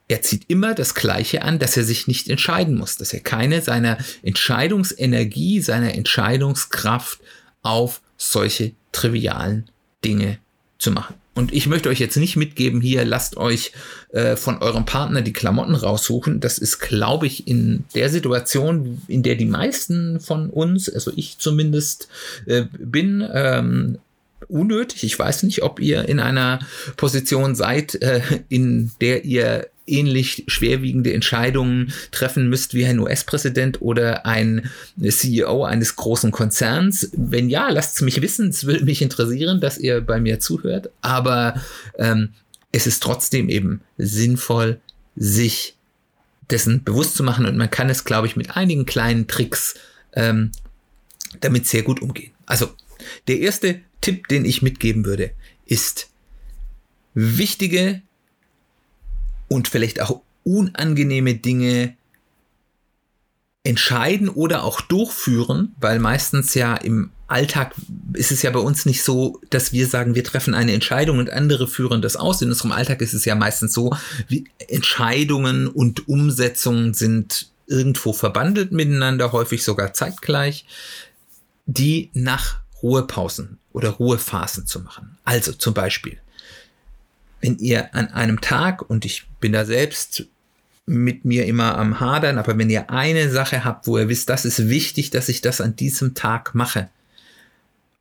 Er 0.07 0.21
zieht 0.21 0.43
immer 0.49 0.73
das 0.75 0.93
Gleiche 0.93 1.41
an, 1.41 1.57
dass 1.57 1.77
er 1.77 1.85
sich 1.85 2.05
nicht 2.05 2.27
entscheiden 2.27 2.75
muss, 2.75 2.97
dass 2.97 3.13
er 3.13 3.21
keine 3.21 3.61
seiner 3.61 3.97
Entscheidungsenergie, 4.23 5.61
seiner 5.61 5.93
Entscheidungskraft 5.93 7.21
auf 7.61 8.01
solche 8.17 8.73
trivialen 8.91 9.69
Dinge 10.03 10.39
zu 10.79 10.91
machen. 10.91 11.15
Und 11.33 11.53
ich 11.53 11.67
möchte 11.67 11.87
euch 11.87 11.99
jetzt 11.99 12.17
nicht 12.17 12.35
mitgeben, 12.35 12.81
hier 12.81 13.05
lasst 13.05 13.37
euch 13.37 13.71
äh, 14.09 14.35
von 14.35 14.61
eurem 14.61 14.85
Partner 14.85 15.21
die 15.21 15.31
Klamotten 15.31 15.75
raussuchen. 15.75 16.41
Das 16.41 16.57
ist, 16.57 16.79
glaube 16.79 17.25
ich, 17.25 17.47
in 17.47 17.85
der 17.95 18.09
Situation, 18.09 19.01
in 19.07 19.23
der 19.23 19.35
die 19.35 19.45
meisten 19.45 20.19
von 20.19 20.49
uns, 20.49 20.89
also 20.89 21.11
ich 21.15 21.37
zumindest 21.37 22.09
äh, 22.47 22.65
bin, 22.77 23.25
ähm, 23.33 23.99
unnötig. 24.49 25.03
Ich 25.03 25.17
weiß 25.17 25.43
nicht, 25.43 25.63
ob 25.63 25.79
ihr 25.79 26.07
in 26.09 26.19
einer 26.19 26.59
Position 26.97 27.55
seid, 27.55 27.95
äh, 28.01 28.21
in 28.49 28.91
der 28.99 29.23
ihr 29.23 29.67
ähnlich 29.91 30.43
schwerwiegende 30.47 31.13
Entscheidungen 31.13 31.93
treffen 32.11 32.49
müsst 32.49 32.73
wie 32.73 32.85
ein 32.85 32.99
US-Präsident 32.99 33.81
oder 33.81 34.25
ein 34.25 34.69
CEO 35.07 35.63
eines 35.63 35.95
großen 35.95 36.31
Konzerns. 36.31 37.09
Wenn 37.13 37.49
ja, 37.49 37.69
lasst 37.69 37.95
es 37.95 38.01
mich 38.01 38.21
wissen. 38.21 38.49
Es 38.49 38.65
würde 38.65 38.85
mich 38.85 39.01
interessieren, 39.01 39.59
dass 39.59 39.77
ihr 39.77 40.01
bei 40.01 40.19
mir 40.19 40.39
zuhört. 40.39 40.89
Aber 41.01 41.61
ähm, 41.97 42.29
es 42.71 42.87
ist 42.87 43.03
trotzdem 43.03 43.49
eben 43.49 43.81
sinnvoll, 43.97 44.79
sich 45.15 45.75
dessen 46.49 46.83
bewusst 46.83 47.15
zu 47.15 47.23
machen. 47.23 47.45
Und 47.45 47.57
man 47.57 47.69
kann 47.69 47.89
es, 47.89 48.03
glaube 48.03 48.27
ich, 48.27 48.35
mit 48.35 48.55
einigen 48.55 48.85
kleinen 48.85 49.27
Tricks 49.27 49.75
ähm, 50.13 50.51
damit 51.39 51.67
sehr 51.67 51.83
gut 51.83 52.01
umgehen. 52.01 52.31
Also, 52.45 52.69
der 53.27 53.39
erste 53.39 53.81
Tipp, 54.01 54.27
den 54.27 54.45
ich 54.45 54.61
mitgeben 54.61 55.05
würde, 55.05 55.31
ist 55.65 56.09
wichtige 57.13 58.01
und 59.51 59.67
vielleicht 59.67 59.99
auch 59.99 60.21
unangenehme 60.45 61.35
Dinge 61.35 61.97
entscheiden 63.63 64.29
oder 64.29 64.63
auch 64.63 64.79
durchführen, 64.79 65.75
weil 65.77 65.99
meistens 65.99 66.53
ja 66.53 66.75
im 66.75 67.11
Alltag 67.27 67.75
ist 68.13 68.31
es 68.31 68.43
ja 68.43 68.49
bei 68.51 68.61
uns 68.61 68.85
nicht 68.85 69.03
so, 69.03 69.41
dass 69.49 69.73
wir 69.73 69.87
sagen, 69.87 70.15
wir 70.15 70.23
treffen 70.23 70.53
eine 70.53 70.71
Entscheidung 70.71 71.17
und 71.17 71.29
andere 71.29 71.67
führen 71.67 72.01
das 72.01 72.15
aus. 72.15 72.41
In 72.41 72.47
unserem 72.47 72.71
Alltag 72.71 73.01
ist 73.01 73.13
es 73.13 73.25
ja 73.25 73.35
meistens 73.35 73.73
so, 73.73 73.93
wie 74.29 74.45
Entscheidungen 74.69 75.67
und 75.67 76.07
Umsetzungen 76.07 76.93
sind 76.93 77.51
irgendwo 77.67 78.13
verbandelt 78.13 78.71
miteinander, 78.71 79.33
häufig 79.33 79.65
sogar 79.65 79.93
zeitgleich, 79.93 80.65
die 81.65 82.09
nach 82.13 82.61
Ruhepausen 82.81 83.59
oder 83.73 83.89
Ruhephasen 83.89 84.65
zu 84.65 84.79
machen. 84.79 85.17
Also 85.25 85.51
zum 85.51 85.73
Beispiel, 85.73 86.19
wenn 87.41 87.57
ihr 87.57 87.93
an 87.95 88.07
einem 88.09 88.41
Tag, 88.41 88.89
und 88.89 89.05
ich 89.05 89.27
bin 89.39 89.51
da 89.51 89.65
selbst 89.65 90.25
mit 90.85 91.25
mir 91.25 91.45
immer 91.45 91.77
am 91.77 91.99
Hadern, 91.99 92.37
aber 92.37 92.57
wenn 92.57 92.69
ihr 92.69 92.89
eine 92.89 93.29
Sache 93.29 93.63
habt, 93.63 93.87
wo 93.87 93.97
ihr 93.97 94.09
wisst, 94.09 94.29
das 94.29 94.45
ist 94.45 94.69
wichtig, 94.69 95.09
dass 95.09 95.29
ich 95.29 95.41
das 95.41 95.61
an 95.61 95.75
diesem 95.75 96.13
Tag 96.13 96.55
mache, 96.55 96.89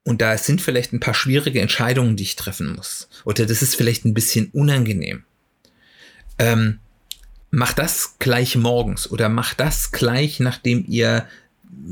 und 0.02 0.22
da 0.22 0.36
sind 0.38 0.62
vielleicht 0.62 0.92
ein 0.92 1.00
paar 1.00 1.14
schwierige 1.14 1.60
Entscheidungen, 1.60 2.16
die 2.16 2.22
ich 2.22 2.36
treffen 2.36 2.74
muss, 2.74 3.08
oder 3.24 3.46
das 3.46 3.62
ist 3.62 3.76
vielleicht 3.76 4.04
ein 4.04 4.14
bisschen 4.14 4.48
unangenehm, 4.52 5.24
ähm, 6.38 6.78
macht 7.50 7.78
das 7.78 8.16
gleich 8.18 8.56
morgens 8.56 9.10
oder 9.10 9.28
macht 9.28 9.60
das 9.60 9.92
gleich, 9.92 10.40
nachdem 10.40 10.84
ihr 10.86 11.26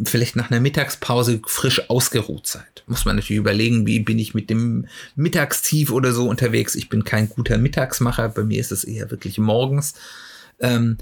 vielleicht 0.05 0.37
nach 0.37 0.51
einer 0.51 0.61
Mittagspause 0.61 1.41
frisch 1.47 1.89
ausgeruht 1.89 2.47
seid. 2.47 2.85
Muss 2.87 3.05
man 3.05 3.17
natürlich 3.17 3.39
überlegen, 3.39 3.87
wie 3.87 4.01
bin 4.01 4.19
ich 4.19 4.35
mit 4.35 4.51
dem 4.51 4.87
Mittagstief 5.17 5.91
oder 5.91 6.13
so 6.13 6.29
unterwegs. 6.29 6.75
Ich 6.75 6.89
bin 6.89 7.05
kein 7.05 7.29
guter 7.29 7.59
Mittagsmacher, 7.59 8.29
bei 8.31 8.45
mir 8.45 8.61
ist 8.61 8.73
es 8.73 8.85
eher 8.85 9.11
wirklich 9.11 9.39
morgens. 9.39 9.95
Ähm, 10.61 10.99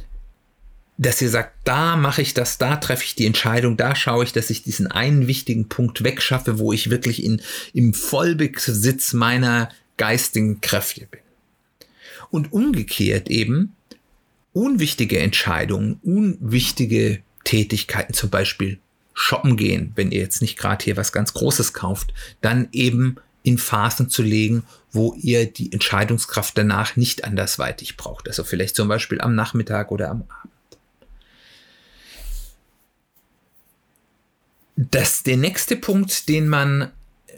dass 0.99 1.21
ihr 1.21 1.29
sagt, 1.29 1.53
da 1.65 1.97
mache 1.97 2.23
ich 2.23 2.33
das, 2.33 2.57
da 2.59 2.77
treffe 2.77 3.05
ich 3.05 3.15
die 3.15 3.27
Entscheidung, 3.27 3.77
da 3.77 3.95
schaue 3.95 4.25
ich, 4.25 4.33
dass 4.33 4.49
ich 4.49 4.63
diesen 4.63 4.87
einen 4.87 5.27
wichtigen 5.27 5.69
Punkt 5.69 6.05
wegschaffe, 6.05 6.59
wo 6.59 6.73
ich 6.73 6.91
wirklich 6.91 7.23
in, 7.23 7.43
im 7.75 7.93
Vollbesitz 7.93 9.13
meiner 9.13 9.69
geistigen 9.99 10.61
Kräfte 10.63 11.07
bin. 11.11 11.21
Und 12.31 12.53
umgekehrt 12.53 13.29
eben, 13.29 13.75
unwichtige 14.55 15.19
Entscheidungen, 15.19 16.01
unwichtige 16.03 17.21
Tätigkeiten, 17.47 18.13
zum 18.13 18.29
Beispiel 18.29 18.79
shoppen 19.15 19.57
gehen, 19.57 19.93
wenn 19.95 20.11
ihr 20.11 20.21
jetzt 20.21 20.43
nicht 20.43 20.59
gerade 20.59 20.85
hier 20.85 20.99
was 20.99 21.13
ganz 21.13 21.33
Großes 21.33 21.73
kauft, 21.73 22.13
dann 22.43 22.69
eben 22.73 23.17
in 23.43 23.57
Phasen 23.57 24.11
zu 24.11 24.23
legen, 24.23 24.65
wo 24.91 25.15
ihr 25.15 25.51
die 25.51 25.73
Entscheidungskraft 25.73 26.59
danach 26.59 26.97
nicht 26.97 27.25
andersweitig 27.25 27.97
braucht. 27.97 28.29
Also 28.29 28.45
vielleicht 28.45 28.77
zum 28.77 28.89
Beispiel 28.89 29.21
am 29.21 29.35
Nachmittag 29.35 29.91
oder 29.91 30.11
am 30.11 30.25
Abend. 30.29 30.53
Das, 34.77 35.23
der 35.23 35.39
nächste 35.39 35.77
Punkt, 35.77 36.29
den 36.29 36.49
man 36.49 36.91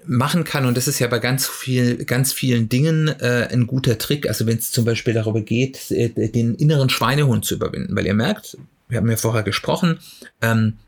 machen 0.05 0.45
kann, 0.45 0.65
und 0.65 0.77
das 0.77 0.89
ist 0.89 0.99
ja 0.99 1.07
bei 1.07 1.19
ganz 1.19 1.47
viel, 1.47 2.05
ganz 2.05 2.33
vielen 2.33 2.69
Dingen 2.69 3.09
äh, 3.21 3.49
ein 3.53 3.67
guter 3.67 3.99
Trick, 3.99 4.27
also 4.27 4.47
wenn 4.47 4.59
es 4.59 4.73
zum 4.73 4.85
Beispiel 4.85 5.15
darüber 5.15 5.43
geht, 5.43 5.91
äh, 5.91 6.09
den 6.09 6.55
inneren 6.55 6.89
Schweinehund 6.89 7.45
zu 7.45 7.55
überwinden, 7.55 7.95
weil 7.95 8.07
ihr 8.07 8.15
merkt, 8.15 8.57
wir 8.89 8.99
haben 8.99 9.11
ja 9.11 9.17
vorher 9.17 9.43
gesprochen, 9.43 9.99
ähm, 10.41 10.79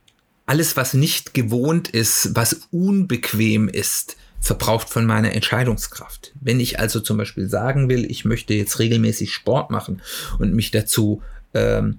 alles, 0.46 0.76
was 0.76 0.94
nicht 0.94 1.32
gewohnt 1.32 1.88
ist, 1.88 2.34
was 2.34 2.62
unbequem 2.72 3.68
ist, 3.68 4.16
verbraucht 4.40 4.88
von 4.88 5.06
meiner 5.06 5.32
Entscheidungskraft. 5.32 6.32
Wenn 6.40 6.60
ich 6.60 6.80
also 6.80 7.00
zum 7.00 7.18
Beispiel 7.18 7.48
sagen 7.48 7.88
will, 7.88 8.10
ich 8.10 8.24
möchte 8.24 8.54
jetzt 8.54 8.78
regelmäßig 8.78 9.32
Sport 9.32 9.70
machen 9.70 10.02
und 10.38 10.54
mich 10.54 10.70
dazu 10.70 11.22
ähm, 11.54 11.98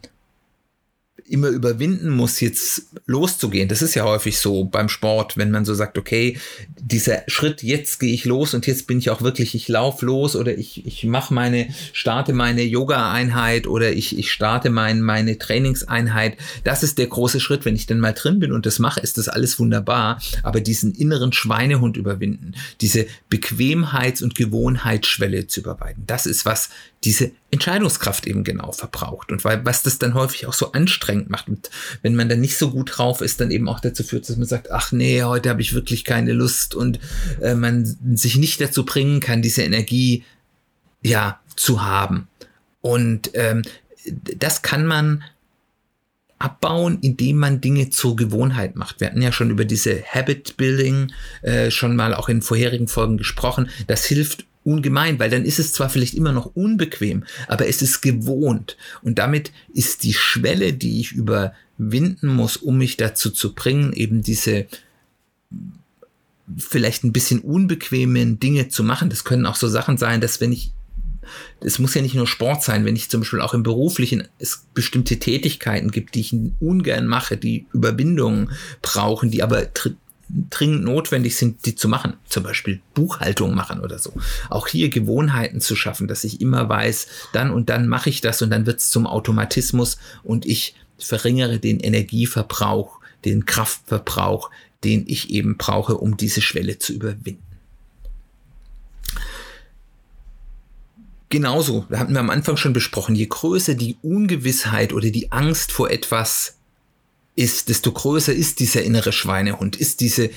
immer 1.31 1.47
überwinden 1.47 2.09
muss, 2.09 2.39
jetzt 2.39 2.87
loszugehen. 3.05 3.69
Das 3.69 3.81
ist 3.81 3.95
ja 3.95 4.03
häufig 4.03 4.37
so 4.37 4.65
beim 4.65 4.89
Sport, 4.89 5.37
wenn 5.37 5.51
man 5.51 5.65
so 5.65 5.73
sagt, 5.73 5.97
okay, 5.97 6.37
dieser 6.79 7.23
Schritt, 7.27 7.63
jetzt 7.63 7.99
gehe 7.99 8.13
ich 8.13 8.25
los 8.25 8.53
und 8.53 8.67
jetzt 8.67 8.87
bin 8.87 8.99
ich 8.99 9.09
auch 9.09 9.21
wirklich, 9.21 9.55
ich 9.55 9.67
laufe 9.67 10.05
los 10.05 10.35
oder 10.35 10.57
ich, 10.57 10.85
ich 10.85 11.03
mache 11.05 11.33
meine, 11.33 11.69
starte 11.93 12.33
meine 12.33 12.63
Yoga-Einheit 12.63 13.67
oder 13.67 13.91
ich, 13.93 14.17
ich 14.17 14.31
starte 14.31 14.69
mein, 14.69 15.01
meine 15.01 15.37
Trainingseinheit. 15.37 16.37
Das 16.63 16.83
ist 16.83 16.97
der 16.97 17.07
große 17.07 17.39
Schritt. 17.39 17.65
Wenn 17.65 17.75
ich 17.75 17.85
dann 17.85 17.99
mal 17.99 18.13
drin 18.13 18.39
bin 18.39 18.51
und 18.51 18.65
das 18.65 18.79
mache, 18.79 18.99
ist 18.99 19.17
das 19.17 19.29
alles 19.29 19.59
wunderbar. 19.59 20.21
Aber 20.43 20.61
diesen 20.61 20.93
inneren 20.93 21.33
Schweinehund 21.33 21.97
überwinden, 21.97 22.53
diese 22.81 23.05
Bequemheits- 23.29 24.23
und 24.23 24.35
Gewohnheitsschwelle 24.35 25.47
zu 25.47 25.61
überweiten, 25.61 26.03
das 26.05 26.25
ist 26.25 26.45
was, 26.45 26.69
diese 27.03 27.31
Entscheidungskraft 27.51 28.25
eben 28.27 28.43
genau 28.43 28.71
verbraucht 28.71 29.31
und 29.31 29.43
weil 29.43 29.65
was 29.65 29.83
das 29.83 29.99
dann 29.99 30.13
häufig 30.13 30.47
auch 30.47 30.53
so 30.53 30.71
anstrengend 30.71 31.29
macht 31.29 31.49
und 31.49 31.69
wenn 32.01 32.15
man 32.15 32.29
dann 32.29 32.39
nicht 32.39 32.57
so 32.57 32.71
gut 32.71 32.97
drauf 32.97 33.21
ist, 33.21 33.41
dann 33.41 33.51
eben 33.51 33.67
auch 33.67 33.81
dazu 33.81 34.03
führt, 34.03 34.27
dass 34.27 34.37
man 34.37 34.47
sagt, 34.47 34.71
ach 34.71 34.91
nee, 34.93 35.21
heute 35.23 35.49
habe 35.49 35.61
ich 35.61 35.73
wirklich 35.73 36.05
keine 36.05 36.31
Lust 36.31 36.75
und 36.75 36.99
äh, 37.41 37.55
man 37.55 37.85
sich 38.15 38.37
nicht 38.37 38.61
dazu 38.61 38.85
bringen 38.85 39.19
kann, 39.19 39.41
diese 39.41 39.63
Energie 39.63 40.23
ja 41.03 41.39
zu 41.55 41.83
haben. 41.83 42.27
Und 42.79 43.31
ähm, 43.33 43.63
das 44.05 44.61
kann 44.61 44.85
man 44.85 45.23
abbauen, 46.39 46.99
indem 47.01 47.37
man 47.37 47.61
Dinge 47.61 47.91
zur 47.91 48.15
Gewohnheit 48.15 48.75
macht. 48.75 48.99
Wir 48.99 49.07
hatten 49.07 49.21
ja 49.21 49.31
schon 49.31 49.51
über 49.51 49.65
diese 49.65 50.03
Habit 50.03 50.57
Building 50.57 51.11
äh, 51.43 51.69
schon 51.69 51.95
mal 51.95 52.15
auch 52.15 52.29
in 52.29 52.41
vorherigen 52.41 52.87
Folgen 52.87 53.17
gesprochen. 53.17 53.69
Das 53.87 54.05
hilft 54.05 54.45
ungemein, 54.63 55.19
weil 55.19 55.29
dann 55.29 55.45
ist 55.45 55.59
es 55.59 55.73
zwar 55.73 55.89
vielleicht 55.89 56.13
immer 56.13 56.31
noch 56.31 56.55
unbequem, 56.55 57.23
aber 57.47 57.67
es 57.67 57.81
ist 57.81 58.01
gewohnt. 58.01 58.77
Und 59.01 59.19
damit 59.19 59.51
ist 59.73 60.03
die 60.03 60.13
Schwelle, 60.13 60.73
die 60.73 60.99
ich 60.99 61.13
überwinden 61.13 62.27
muss, 62.27 62.57
um 62.57 62.77
mich 62.77 62.97
dazu 62.97 63.31
zu 63.31 63.53
bringen, 63.53 63.93
eben 63.93 64.21
diese 64.21 64.67
vielleicht 66.57 67.03
ein 67.03 67.13
bisschen 67.13 67.39
unbequemen 67.39 68.39
Dinge 68.39 68.67
zu 68.67 68.83
machen. 68.83 69.09
Das 69.09 69.23
können 69.23 69.45
auch 69.45 69.55
so 69.55 69.67
Sachen 69.67 69.97
sein, 69.97 70.21
dass 70.21 70.41
wenn 70.41 70.51
ich 70.51 70.73
es 71.61 71.79
muss 71.79 71.93
ja 71.93 72.01
nicht 72.01 72.15
nur 72.15 72.27
Sport 72.27 72.63
sein, 72.63 72.83
wenn 72.83 72.95
ich 72.95 73.09
zum 73.09 73.21
Beispiel 73.21 73.41
auch 73.41 73.53
im 73.53 73.63
beruflichen 73.63 74.27
es 74.39 74.65
bestimmte 74.73 75.19
Tätigkeiten 75.19 75.91
gibt, 75.91 76.15
die 76.15 76.21
ich 76.21 76.35
ungern 76.59 77.07
mache, 77.07 77.37
die 77.37 77.67
Überwindungen 77.73 78.51
brauchen, 78.81 79.31
die 79.31 79.43
aber 79.43 79.73
dringend 80.49 80.83
notwendig 80.83 81.35
sind, 81.35 81.65
die 81.65 81.75
zu 81.75 81.87
machen. 81.87 82.13
Zum 82.27 82.43
Beispiel 82.43 82.81
Buchhaltung 82.93 83.53
machen 83.53 83.81
oder 83.81 83.99
so. 83.99 84.13
Auch 84.49 84.67
hier 84.67 84.89
Gewohnheiten 84.89 85.61
zu 85.61 85.75
schaffen, 85.75 86.07
dass 86.07 86.23
ich 86.23 86.41
immer 86.41 86.69
weiß, 86.69 87.07
dann 87.33 87.51
und 87.51 87.69
dann 87.69 87.87
mache 87.87 88.09
ich 88.09 88.21
das 88.21 88.41
und 88.41 88.49
dann 88.49 88.65
wird 88.65 88.79
es 88.79 88.89
zum 88.89 89.07
Automatismus 89.07 89.97
und 90.23 90.45
ich 90.45 90.75
verringere 90.97 91.59
den 91.59 91.79
Energieverbrauch, 91.79 92.99
den 93.25 93.45
Kraftverbrauch, 93.45 94.49
den 94.83 95.05
ich 95.07 95.29
eben 95.29 95.57
brauche, 95.57 95.97
um 95.97 96.17
diese 96.17 96.41
Schwelle 96.41 96.79
zu 96.79 96.93
überwinden. 96.93 97.43
Genauso, 101.29 101.85
da 101.89 101.99
hatten 101.99 102.13
wir 102.13 102.19
am 102.19 102.29
Anfang 102.29 102.57
schon 102.57 102.73
besprochen, 102.73 103.15
je 103.15 103.25
größer 103.25 103.73
die 103.73 103.95
Ungewissheit 104.01 104.91
oder 104.91 105.11
die 105.11 105.31
Angst 105.31 105.71
vor 105.71 105.89
etwas 105.89 106.57
ist, 107.35 107.69
desto 107.69 107.91
größer 107.91 108.33
ist 108.33 108.59
dieser 108.59 108.83
innere 108.83 109.11
Schweinehund, 109.11 109.75
ist 109.75 110.01
diese 110.01 110.29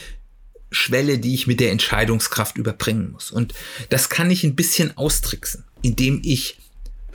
Schwelle, 0.70 1.18
die 1.18 1.34
ich 1.34 1.46
mit 1.46 1.60
der 1.60 1.70
Entscheidungskraft 1.70 2.56
überbringen 2.56 3.12
muss. 3.12 3.30
Und 3.30 3.54
das 3.90 4.08
kann 4.08 4.30
ich 4.30 4.44
ein 4.44 4.56
bisschen 4.56 4.96
austricksen, 4.96 5.64
indem 5.82 6.20
ich 6.24 6.58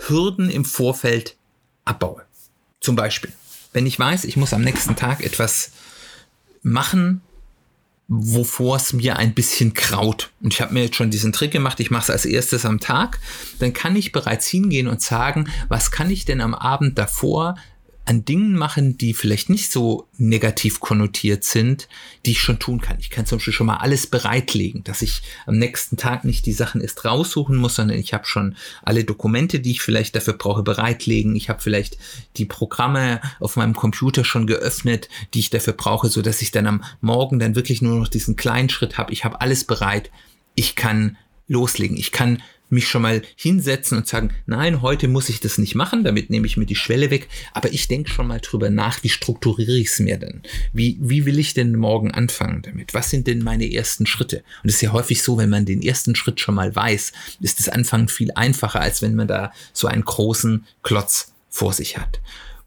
Hürden 0.08 0.50
im 0.50 0.66
Vorfeld 0.66 1.36
abbaue. 1.86 2.24
Zum 2.80 2.96
Beispiel, 2.96 3.32
wenn 3.74 3.86
ich 3.86 4.00
weiß, 4.00 4.24
ich 4.24 4.38
muss 4.38 4.54
am 4.54 4.62
nächsten 4.62 4.96
Tag 4.96 5.24
etwas 5.24 5.72
machen, 6.62 7.22
wovor 8.08 8.78
es 8.78 8.92
mir 8.94 9.18
ein 9.18 9.36
bisschen 9.36 9.74
kraut. 9.74 10.32
Und 10.42 10.54
ich 10.54 10.62
habe 10.62 10.74
mir 10.74 10.84
jetzt 10.84 10.96
schon 10.96 11.12
diesen 11.12 11.32
Trick 11.32 11.52
gemacht, 11.52 11.80
ich 11.80 11.92
mache 11.92 12.04
es 12.04 12.10
als 12.10 12.26
erstes 12.26 12.66
am 12.66 12.80
Tag, 12.80 13.20
dann 13.60 13.74
kann 13.74 13.96
ich 13.96 14.12
bereits 14.12 14.48
hingehen 14.48 14.88
und 14.88 15.02
sagen, 15.02 15.50
was 15.68 15.92
kann 15.92 16.10
ich 16.10 16.26
denn 16.26 16.42
am 16.42 16.56
Abend 16.56 16.98
davor 16.98 17.56
an 18.10 18.26
Dingen 18.26 18.58
machen, 18.58 18.98
die 18.98 19.14
vielleicht 19.14 19.52
nicht 19.52 19.72
so 19.72 20.08
negativ 20.18 20.80
konnotiert 20.80 21.44
sind, 21.44 21.88
die 22.26 22.32
ich 22.32 22.42
schon 22.42 22.58
tun 22.58 22.82
kann. 22.82 22.98
Ich 23.00 23.12
kann 23.12 23.28
zum 23.28 23.38
Beispiel 23.38 23.54
schon 23.54 23.68
mal 23.68 23.78
alles 23.78 24.08
bereitlegen, 24.08 24.84
dass 24.84 25.04
ich 25.04 25.22
am 25.46 25.60
nächsten 25.60 25.96
Tag 25.96 26.26
nicht 26.26 26.48
die 26.48 26.54
Sachen 26.54 26.82
erst 26.82 27.06
raussuchen 27.06 27.56
muss, 27.56 27.76
sondern 27.76 28.00
ich 28.00 28.16
habe 28.16 28.26
schon 28.26 28.56
alle 28.82 29.04
Dokumente, 29.04 29.60
die 29.60 29.70
ich 29.70 29.82
vielleicht 29.84 30.16
dafür 30.16 30.34
brauche, 30.34 30.64
bereitlegen. 30.64 31.36
Ich 31.36 31.50
habe 31.50 31.62
vielleicht 31.62 32.00
die 32.38 32.46
Programme 32.46 33.22
auf 33.40 33.58
meinem 33.58 33.76
Computer 33.76 34.26
schon 34.26 34.48
geöffnet, 34.48 35.08
die 35.36 35.42
ich 35.42 35.52
dafür 35.52 35.74
brauche, 35.74 36.10
so 36.10 36.24
dass 36.24 36.42
ich 36.42 36.50
dann 36.50 36.66
am 36.66 36.84
Morgen 37.02 37.38
dann 37.38 37.56
wirklich 37.56 37.84
nur 37.84 38.00
noch 38.00 38.08
diesen 38.08 38.36
kleinen 38.36 38.70
Schritt 38.70 38.98
habe. 38.98 39.14
Ich 39.14 39.24
habe 39.24 39.40
alles 39.40 39.66
bereit. 39.66 40.10
Ich 40.56 40.76
kann 40.76 41.16
loslegen. 41.50 41.98
Ich 41.98 42.14
kann 42.14 42.42
mich 42.70 42.88
schon 42.88 43.02
mal 43.02 43.22
hinsetzen 43.36 43.98
und 43.98 44.08
sagen, 44.08 44.32
nein, 44.46 44.82
heute 44.82 45.08
muss 45.08 45.30
ich 45.30 45.40
das 45.40 45.58
nicht 45.58 45.76
machen, 45.76 46.04
damit 46.04 46.30
nehme 46.30 46.46
ich 46.46 46.56
mir 46.56 46.66
die 46.66 46.76
Schwelle 46.76 47.10
weg, 47.10 47.28
aber 47.54 47.74
ich 47.74 47.88
denke 47.88 48.10
schon 48.10 48.28
mal 48.28 48.40
drüber 48.40 48.70
nach, 48.70 49.04
wie 49.04 49.10
strukturiere 49.10 49.78
ich 49.78 49.88
es 49.88 50.00
mir 50.00 50.18
denn? 50.18 50.44
Wie, 50.72 50.98
wie 51.02 51.26
will 51.26 51.40
ich 51.40 51.54
denn 51.54 51.76
morgen 51.76 52.12
anfangen 52.12 52.62
damit? 52.62 52.94
Was 52.94 53.10
sind 53.10 53.28
denn 53.28 53.44
meine 53.44 53.72
ersten 53.72 54.06
Schritte? 54.06 54.44
Und 54.64 54.70
es 54.70 54.76
ist 54.76 54.82
ja 54.82 54.94
häufig 54.94 55.24
so, 55.24 55.38
wenn 55.38 55.50
man 55.50 55.66
den 55.66 55.82
ersten 55.82 56.16
Schritt 56.16 56.40
schon 56.40 56.56
mal 56.56 56.76
weiß, 56.76 57.12
ist 57.42 57.60
das 57.60 57.70
Anfangen 57.70 58.08
viel 58.08 58.32
einfacher, 58.36 58.82
als 58.82 59.02
wenn 59.02 59.16
man 59.16 59.28
da 59.28 59.52
so 59.74 59.88
einen 59.88 60.06
großen 60.06 60.66
Klotz 60.84 61.34
vor 61.50 61.74
sich 61.74 61.98
hat. 61.98 62.22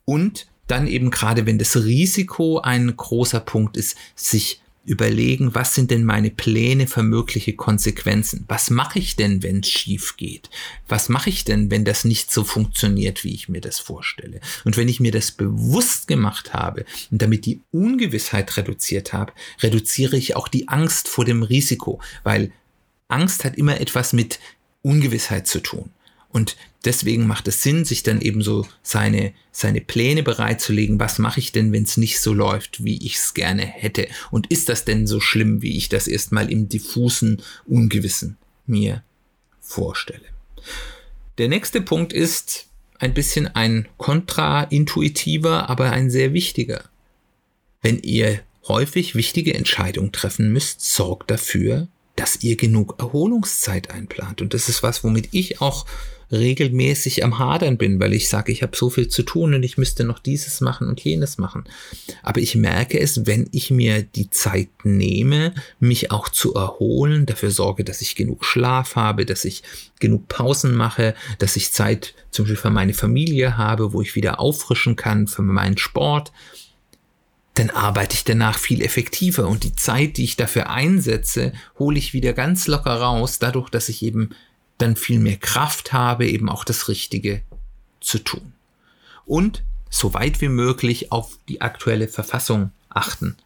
Und 0.04 0.46
dann 0.66 0.86
eben 0.86 1.10
gerade, 1.10 1.46
wenn 1.46 1.58
das 1.58 1.76
Risiko 1.76 2.60
ein 2.60 2.96
großer 2.96 3.40
Punkt 3.40 3.76
ist, 3.76 3.96
sich 4.16 4.61
überlegen, 4.84 5.54
was 5.54 5.74
sind 5.74 5.90
denn 5.90 6.04
meine 6.04 6.30
Pläne 6.30 6.86
für 6.86 7.02
mögliche 7.02 7.52
Konsequenzen? 7.52 8.44
Was 8.48 8.70
mache 8.70 8.98
ich 8.98 9.14
denn, 9.14 9.42
wenn 9.42 9.60
es 9.60 9.68
schief 9.68 10.16
geht? 10.16 10.50
Was 10.88 11.08
mache 11.08 11.30
ich 11.30 11.44
denn, 11.44 11.70
wenn 11.70 11.84
das 11.84 12.04
nicht 12.04 12.32
so 12.32 12.42
funktioniert, 12.42 13.22
wie 13.22 13.34
ich 13.34 13.48
mir 13.48 13.60
das 13.60 13.78
vorstelle? 13.78 14.40
Und 14.64 14.76
wenn 14.76 14.88
ich 14.88 14.98
mir 14.98 15.12
das 15.12 15.30
bewusst 15.30 16.08
gemacht 16.08 16.52
habe 16.52 16.84
und 17.10 17.22
damit 17.22 17.46
die 17.46 17.60
Ungewissheit 17.70 18.56
reduziert 18.56 19.12
habe, 19.12 19.32
reduziere 19.60 20.16
ich 20.16 20.34
auch 20.34 20.48
die 20.48 20.68
Angst 20.68 21.06
vor 21.08 21.24
dem 21.24 21.42
Risiko, 21.42 22.00
weil 22.24 22.50
Angst 23.08 23.44
hat 23.44 23.56
immer 23.56 23.80
etwas 23.80 24.12
mit 24.12 24.40
Ungewissheit 24.82 25.46
zu 25.46 25.60
tun. 25.60 25.90
Und 26.32 26.56
deswegen 26.84 27.26
macht 27.26 27.46
es 27.46 27.62
Sinn, 27.62 27.84
sich 27.84 28.02
dann 28.02 28.20
eben 28.20 28.42
so 28.42 28.66
seine, 28.82 29.34
seine 29.52 29.82
Pläne 29.82 30.22
bereitzulegen. 30.22 30.98
Was 30.98 31.18
mache 31.18 31.40
ich 31.40 31.52
denn, 31.52 31.72
wenn 31.72 31.84
es 31.84 31.98
nicht 31.98 32.20
so 32.20 32.32
läuft, 32.32 32.82
wie 32.84 33.04
ich 33.04 33.16
es 33.16 33.34
gerne 33.34 33.62
hätte? 33.62 34.08
Und 34.30 34.50
ist 34.50 34.70
das 34.70 34.84
denn 34.84 35.06
so 35.06 35.20
schlimm, 35.20 35.60
wie 35.60 35.76
ich 35.76 35.90
das 35.90 36.08
erstmal 36.08 36.50
im 36.50 36.68
diffusen 36.68 37.42
Ungewissen 37.66 38.38
mir 38.66 39.02
vorstelle? 39.60 40.24
Der 41.38 41.48
nächste 41.48 41.82
Punkt 41.82 42.14
ist 42.14 42.66
ein 42.98 43.14
bisschen 43.14 43.48
ein 43.48 43.88
kontraintuitiver, 43.98 45.68
aber 45.68 45.90
ein 45.90 46.10
sehr 46.10 46.32
wichtiger. 46.32 46.84
Wenn 47.82 47.98
ihr 47.98 48.40
häufig 48.68 49.14
wichtige 49.14 49.54
Entscheidungen 49.54 50.12
treffen 50.12 50.52
müsst, 50.52 50.80
sorgt 50.80 51.30
dafür, 51.30 51.88
dass 52.16 52.42
ihr 52.42 52.56
genug 52.56 52.96
Erholungszeit 52.98 53.90
einplant. 53.90 54.40
Und 54.40 54.54
das 54.54 54.68
ist 54.68 54.82
was, 54.82 55.02
womit 55.02 55.28
ich 55.32 55.60
auch 55.60 55.86
regelmäßig 56.32 57.24
am 57.24 57.38
Hadern 57.38 57.76
bin, 57.76 58.00
weil 58.00 58.14
ich 58.14 58.28
sage, 58.28 58.50
ich 58.50 58.62
habe 58.62 58.76
so 58.76 58.90
viel 58.90 59.08
zu 59.08 59.22
tun 59.22 59.54
und 59.54 59.62
ich 59.62 59.76
müsste 59.76 60.04
noch 60.04 60.18
dieses 60.18 60.60
machen 60.60 60.88
und 60.88 61.00
jenes 61.00 61.38
machen. 61.38 61.64
Aber 62.22 62.40
ich 62.40 62.56
merke 62.56 62.98
es, 62.98 63.26
wenn 63.26 63.48
ich 63.52 63.70
mir 63.70 64.02
die 64.02 64.30
Zeit 64.30 64.70
nehme, 64.82 65.54
mich 65.78 66.10
auch 66.10 66.28
zu 66.30 66.54
erholen, 66.54 67.26
dafür 67.26 67.50
sorge, 67.50 67.84
dass 67.84 68.00
ich 68.00 68.16
genug 68.16 68.44
Schlaf 68.44 68.96
habe, 68.96 69.26
dass 69.26 69.44
ich 69.44 69.62
genug 70.00 70.28
Pausen 70.28 70.74
mache, 70.74 71.14
dass 71.38 71.56
ich 71.56 71.72
Zeit 71.72 72.14
zum 72.30 72.44
Beispiel 72.44 72.56
für 72.56 72.70
meine 72.70 72.94
Familie 72.94 73.58
habe, 73.58 73.92
wo 73.92 74.00
ich 74.00 74.14
wieder 74.14 74.40
auffrischen 74.40 74.96
kann, 74.96 75.26
für 75.26 75.42
meinen 75.42 75.76
Sport, 75.76 76.32
dann 77.54 77.70
arbeite 77.70 78.14
ich 78.14 78.24
danach 78.24 78.58
viel 78.58 78.80
effektiver 78.82 79.46
und 79.46 79.64
die 79.64 79.74
Zeit, 79.74 80.16
die 80.16 80.24
ich 80.24 80.36
dafür 80.36 80.70
einsetze, 80.70 81.52
hole 81.78 81.98
ich 81.98 82.14
wieder 82.14 82.32
ganz 82.32 82.66
locker 82.66 82.94
raus, 82.94 83.38
dadurch, 83.38 83.68
dass 83.68 83.90
ich 83.90 84.02
eben 84.02 84.30
dann 84.78 84.96
viel 84.96 85.18
mehr 85.18 85.36
Kraft 85.36 85.92
habe, 85.92 86.26
eben 86.26 86.48
auch 86.48 86.64
das 86.64 86.88
Richtige 86.88 87.42
zu 88.00 88.18
tun. 88.18 88.52
Und 89.24 89.62
so 89.90 90.14
weit 90.14 90.40
wie 90.40 90.48
möglich 90.48 91.12
auf 91.12 91.38
die 91.48 91.60
aktuelle 91.60 92.08
Verfassung 92.08 92.72
achten. 92.88 93.36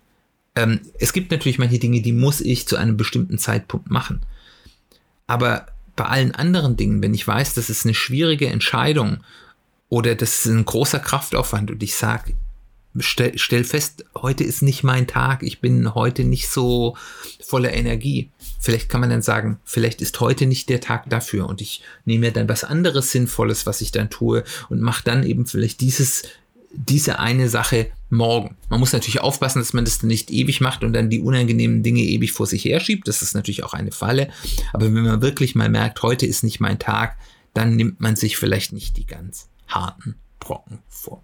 Ähm, 0.54 0.80
es 0.98 1.12
gibt 1.12 1.30
natürlich 1.30 1.58
manche 1.58 1.78
Dinge, 1.78 2.00
die 2.00 2.12
muss 2.12 2.40
ich 2.40 2.68
zu 2.68 2.76
einem 2.76 2.96
bestimmten 2.96 3.38
Zeitpunkt 3.38 3.90
machen. 3.90 4.20
Aber 5.26 5.66
bei 5.96 6.04
allen 6.04 6.34
anderen 6.34 6.76
Dingen, 6.76 7.02
wenn 7.02 7.14
ich 7.14 7.26
weiß, 7.26 7.54
das 7.54 7.68
ist 7.68 7.84
eine 7.84 7.94
schwierige 7.94 8.48
Entscheidung 8.48 9.18
oder 9.88 10.14
das 10.14 10.38
ist 10.38 10.46
ein 10.46 10.64
großer 10.64 11.00
Kraftaufwand 11.00 11.70
und 11.70 11.82
ich 11.82 11.96
sage, 11.96 12.34
stell, 13.00 13.38
stell 13.38 13.64
fest, 13.64 14.04
heute 14.14 14.44
ist 14.44 14.62
nicht 14.62 14.82
mein 14.82 15.06
Tag, 15.06 15.42
ich 15.42 15.60
bin 15.60 15.94
heute 15.94 16.24
nicht 16.24 16.48
so 16.48 16.96
voller 17.44 17.72
Energie. 17.72 18.30
Vielleicht 18.60 18.88
kann 18.88 19.00
man 19.00 19.10
dann 19.10 19.22
sagen, 19.22 19.58
vielleicht 19.64 20.00
ist 20.02 20.20
heute 20.20 20.46
nicht 20.46 20.68
der 20.68 20.80
Tag 20.80 21.08
dafür 21.08 21.48
und 21.48 21.60
ich 21.60 21.82
nehme 22.04 22.26
mir 22.26 22.32
dann 22.32 22.48
was 22.48 22.64
anderes 22.64 23.12
Sinnvolles, 23.12 23.66
was 23.66 23.80
ich 23.80 23.92
dann 23.92 24.10
tue 24.10 24.44
und 24.68 24.80
mache 24.80 25.04
dann 25.04 25.24
eben 25.24 25.46
vielleicht 25.46 25.80
dieses, 25.80 26.22
diese 26.72 27.18
eine 27.18 27.48
Sache 27.48 27.90
morgen. 28.10 28.56
Man 28.68 28.80
muss 28.80 28.92
natürlich 28.92 29.20
aufpassen, 29.20 29.60
dass 29.60 29.72
man 29.72 29.84
das 29.84 30.02
nicht 30.02 30.30
ewig 30.30 30.60
macht 30.60 30.84
und 30.84 30.92
dann 30.92 31.10
die 31.10 31.20
unangenehmen 31.20 31.82
Dinge 31.82 32.00
ewig 32.00 32.32
vor 32.32 32.46
sich 32.46 32.64
herschiebt. 32.64 33.08
Das 33.08 33.22
ist 33.22 33.34
natürlich 33.34 33.64
auch 33.64 33.74
eine 33.74 33.92
Falle. 33.92 34.28
Aber 34.72 34.86
wenn 34.86 35.02
man 35.02 35.22
wirklich 35.22 35.54
mal 35.54 35.68
merkt, 35.68 36.02
heute 36.02 36.26
ist 36.26 36.44
nicht 36.44 36.60
mein 36.60 36.78
Tag, 36.78 37.16
dann 37.54 37.76
nimmt 37.76 38.00
man 38.00 38.16
sich 38.16 38.36
vielleicht 38.36 38.72
nicht 38.72 38.96
die 38.96 39.06
ganz 39.06 39.48
harten 39.68 40.16
Brocken 40.40 40.78
vor. 40.88 41.22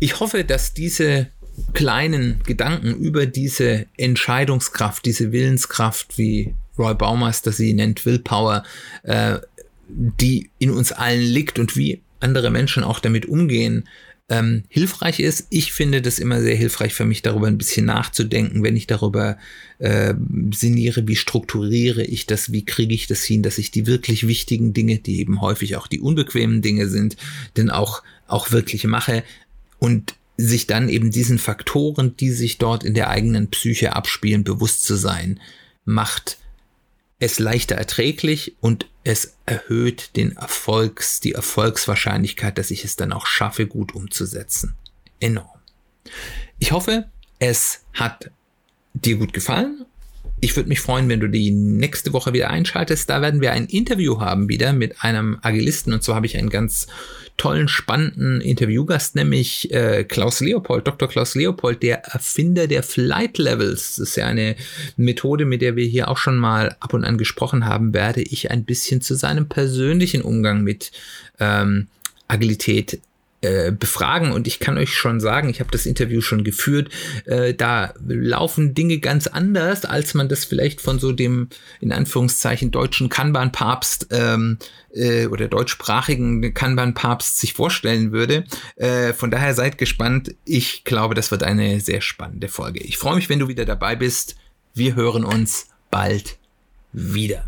Ich 0.00 0.20
hoffe, 0.20 0.44
dass 0.44 0.74
diese 0.74 1.28
kleinen 1.72 2.40
Gedanken 2.44 2.94
über 2.94 3.26
diese 3.26 3.86
Entscheidungskraft, 3.96 5.04
diese 5.04 5.32
Willenskraft, 5.32 6.18
wie 6.18 6.54
Roy 6.78 6.94
Baumeister 6.94 7.50
sie 7.50 7.74
nennt, 7.74 8.06
Willpower, 8.06 8.62
äh, 9.02 9.38
die 9.88 10.50
in 10.58 10.70
uns 10.70 10.92
allen 10.92 11.22
liegt 11.22 11.58
und 11.58 11.76
wie 11.76 12.00
andere 12.20 12.50
Menschen 12.50 12.84
auch 12.84 13.00
damit 13.00 13.26
umgehen, 13.26 13.88
ähm, 14.28 14.64
hilfreich 14.68 15.20
ist. 15.20 15.46
Ich 15.50 15.72
finde 15.72 16.02
das 16.02 16.18
immer 16.18 16.42
sehr 16.42 16.54
hilfreich 16.54 16.92
für 16.92 17.06
mich, 17.06 17.22
darüber 17.22 17.46
ein 17.46 17.58
bisschen 17.58 17.86
nachzudenken, 17.86 18.62
wenn 18.62 18.76
ich 18.76 18.86
darüber 18.86 19.38
äh, 19.78 20.14
sinniere, 20.52 21.08
wie 21.08 21.16
strukturiere 21.16 22.04
ich 22.04 22.26
das, 22.26 22.52
wie 22.52 22.64
kriege 22.64 22.94
ich 22.94 23.06
das 23.06 23.24
hin, 23.24 23.42
dass 23.42 23.58
ich 23.58 23.70
die 23.70 23.86
wirklich 23.86 24.28
wichtigen 24.28 24.74
Dinge, 24.74 24.98
die 24.98 25.20
eben 25.20 25.40
häufig 25.40 25.76
auch 25.76 25.86
die 25.86 26.00
unbequemen 26.00 26.60
Dinge 26.60 26.88
sind, 26.88 27.16
denn 27.56 27.70
auch, 27.70 28.02
auch 28.26 28.52
wirklich 28.52 28.84
mache 28.84 29.24
und 29.78 30.14
sich 30.36 30.66
dann 30.66 30.88
eben 30.88 31.10
diesen 31.10 31.38
Faktoren, 31.38 32.16
die 32.16 32.30
sich 32.30 32.58
dort 32.58 32.84
in 32.84 32.94
der 32.94 33.10
eigenen 33.10 33.50
Psyche 33.50 33.96
abspielen, 33.96 34.44
bewusst 34.44 34.84
zu 34.84 34.94
sein, 34.94 35.40
macht 35.84 36.38
es 37.18 37.40
leichter 37.40 37.74
erträglich 37.74 38.56
und 38.60 38.88
es 39.02 39.36
erhöht 39.46 40.16
den 40.16 40.36
Erfolgs, 40.36 41.18
die 41.18 41.32
Erfolgswahrscheinlichkeit, 41.32 42.58
dass 42.58 42.70
ich 42.70 42.84
es 42.84 42.94
dann 42.94 43.12
auch 43.12 43.26
schaffe, 43.26 43.66
gut 43.66 43.94
umzusetzen. 43.94 44.74
Enorm. 45.18 45.58
Ich 46.60 46.70
hoffe, 46.70 47.08
es 47.40 47.84
hat 47.92 48.30
dir 48.94 49.16
gut 49.16 49.32
gefallen 49.32 49.84
ich 50.40 50.56
würde 50.56 50.68
mich 50.68 50.80
freuen, 50.80 51.08
wenn 51.08 51.20
du 51.20 51.28
die 51.28 51.50
nächste 51.50 52.12
Woche 52.12 52.32
wieder 52.32 52.50
einschaltest. 52.50 53.10
Da 53.10 53.20
werden 53.22 53.40
wir 53.40 53.52
ein 53.52 53.66
Interview 53.66 54.20
haben 54.20 54.48
wieder 54.48 54.72
mit 54.72 55.02
einem 55.02 55.38
Agilisten. 55.42 55.92
Und 55.92 56.02
zwar 56.02 56.16
habe 56.16 56.26
ich 56.26 56.36
einen 56.36 56.50
ganz 56.50 56.86
tollen, 57.36 57.68
spannenden 57.68 58.40
Interviewgast, 58.40 59.14
nämlich 59.14 59.72
äh, 59.72 60.04
Klaus 60.04 60.40
Leopold, 60.40 60.86
Dr. 60.86 61.08
Klaus 61.08 61.34
Leopold, 61.34 61.82
der 61.82 62.04
Erfinder 62.04 62.66
der 62.66 62.82
Flight 62.82 63.38
Levels. 63.38 63.96
Das 63.96 64.10
ist 64.10 64.16
ja 64.16 64.26
eine 64.26 64.56
Methode, 64.96 65.44
mit 65.44 65.62
der 65.62 65.76
wir 65.76 65.86
hier 65.86 66.08
auch 66.08 66.18
schon 66.18 66.36
mal 66.36 66.76
ab 66.80 66.94
und 66.94 67.04
an 67.04 67.16
gesprochen 67.16 67.64
haben, 67.64 67.94
werde 67.94 68.22
ich 68.22 68.50
ein 68.50 68.64
bisschen 68.64 69.00
zu 69.00 69.14
seinem 69.14 69.48
persönlichen 69.48 70.22
Umgang 70.22 70.62
mit 70.62 70.90
ähm, 71.38 71.86
Agilität 72.26 73.00
äh, 73.40 73.70
befragen 73.70 74.32
und 74.32 74.46
ich 74.46 74.58
kann 74.58 74.78
euch 74.78 74.92
schon 74.92 75.20
sagen, 75.20 75.48
ich 75.48 75.60
habe 75.60 75.70
das 75.70 75.86
Interview 75.86 76.20
schon 76.20 76.42
geführt, 76.42 76.90
äh, 77.24 77.54
da 77.54 77.94
laufen 78.06 78.74
Dinge 78.74 78.98
ganz 78.98 79.26
anders, 79.26 79.84
als 79.84 80.14
man 80.14 80.28
das 80.28 80.44
vielleicht 80.44 80.80
von 80.80 80.98
so 80.98 81.12
dem 81.12 81.48
in 81.80 81.92
Anführungszeichen 81.92 82.70
deutschen 82.70 83.08
Kanban-Papst 83.08 84.08
ähm, 84.10 84.58
äh, 84.92 85.26
oder 85.26 85.48
deutschsprachigen 85.48 86.52
Kanban-Papst 86.52 87.38
sich 87.38 87.54
vorstellen 87.54 88.12
würde. 88.12 88.44
Äh, 88.76 89.12
von 89.12 89.30
daher 89.30 89.54
seid 89.54 89.78
gespannt. 89.78 90.34
Ich 90.44 90.84
glaube, 90.84 91.14
das 91.14 91.30
wird 91.30 91.42
eine 91.42 91.80
sehr 91.80 92.00
spannende 92.00 92.48
Folge. 92.48 92.80
Ich 92.80 92.98
freue 92.98 93.16
mich, 93.16 93.28
wenn 93.28 93.38
du 93.38 93.48
wieder 93.48 93.64
dabei 93.64 93.94
bist. 93.94 94.36
Wir 94.74 94.96
hören 94.96 95.24
uns 95.24 95.68
bald 95.90 96.38
wieder. 96.92 97.44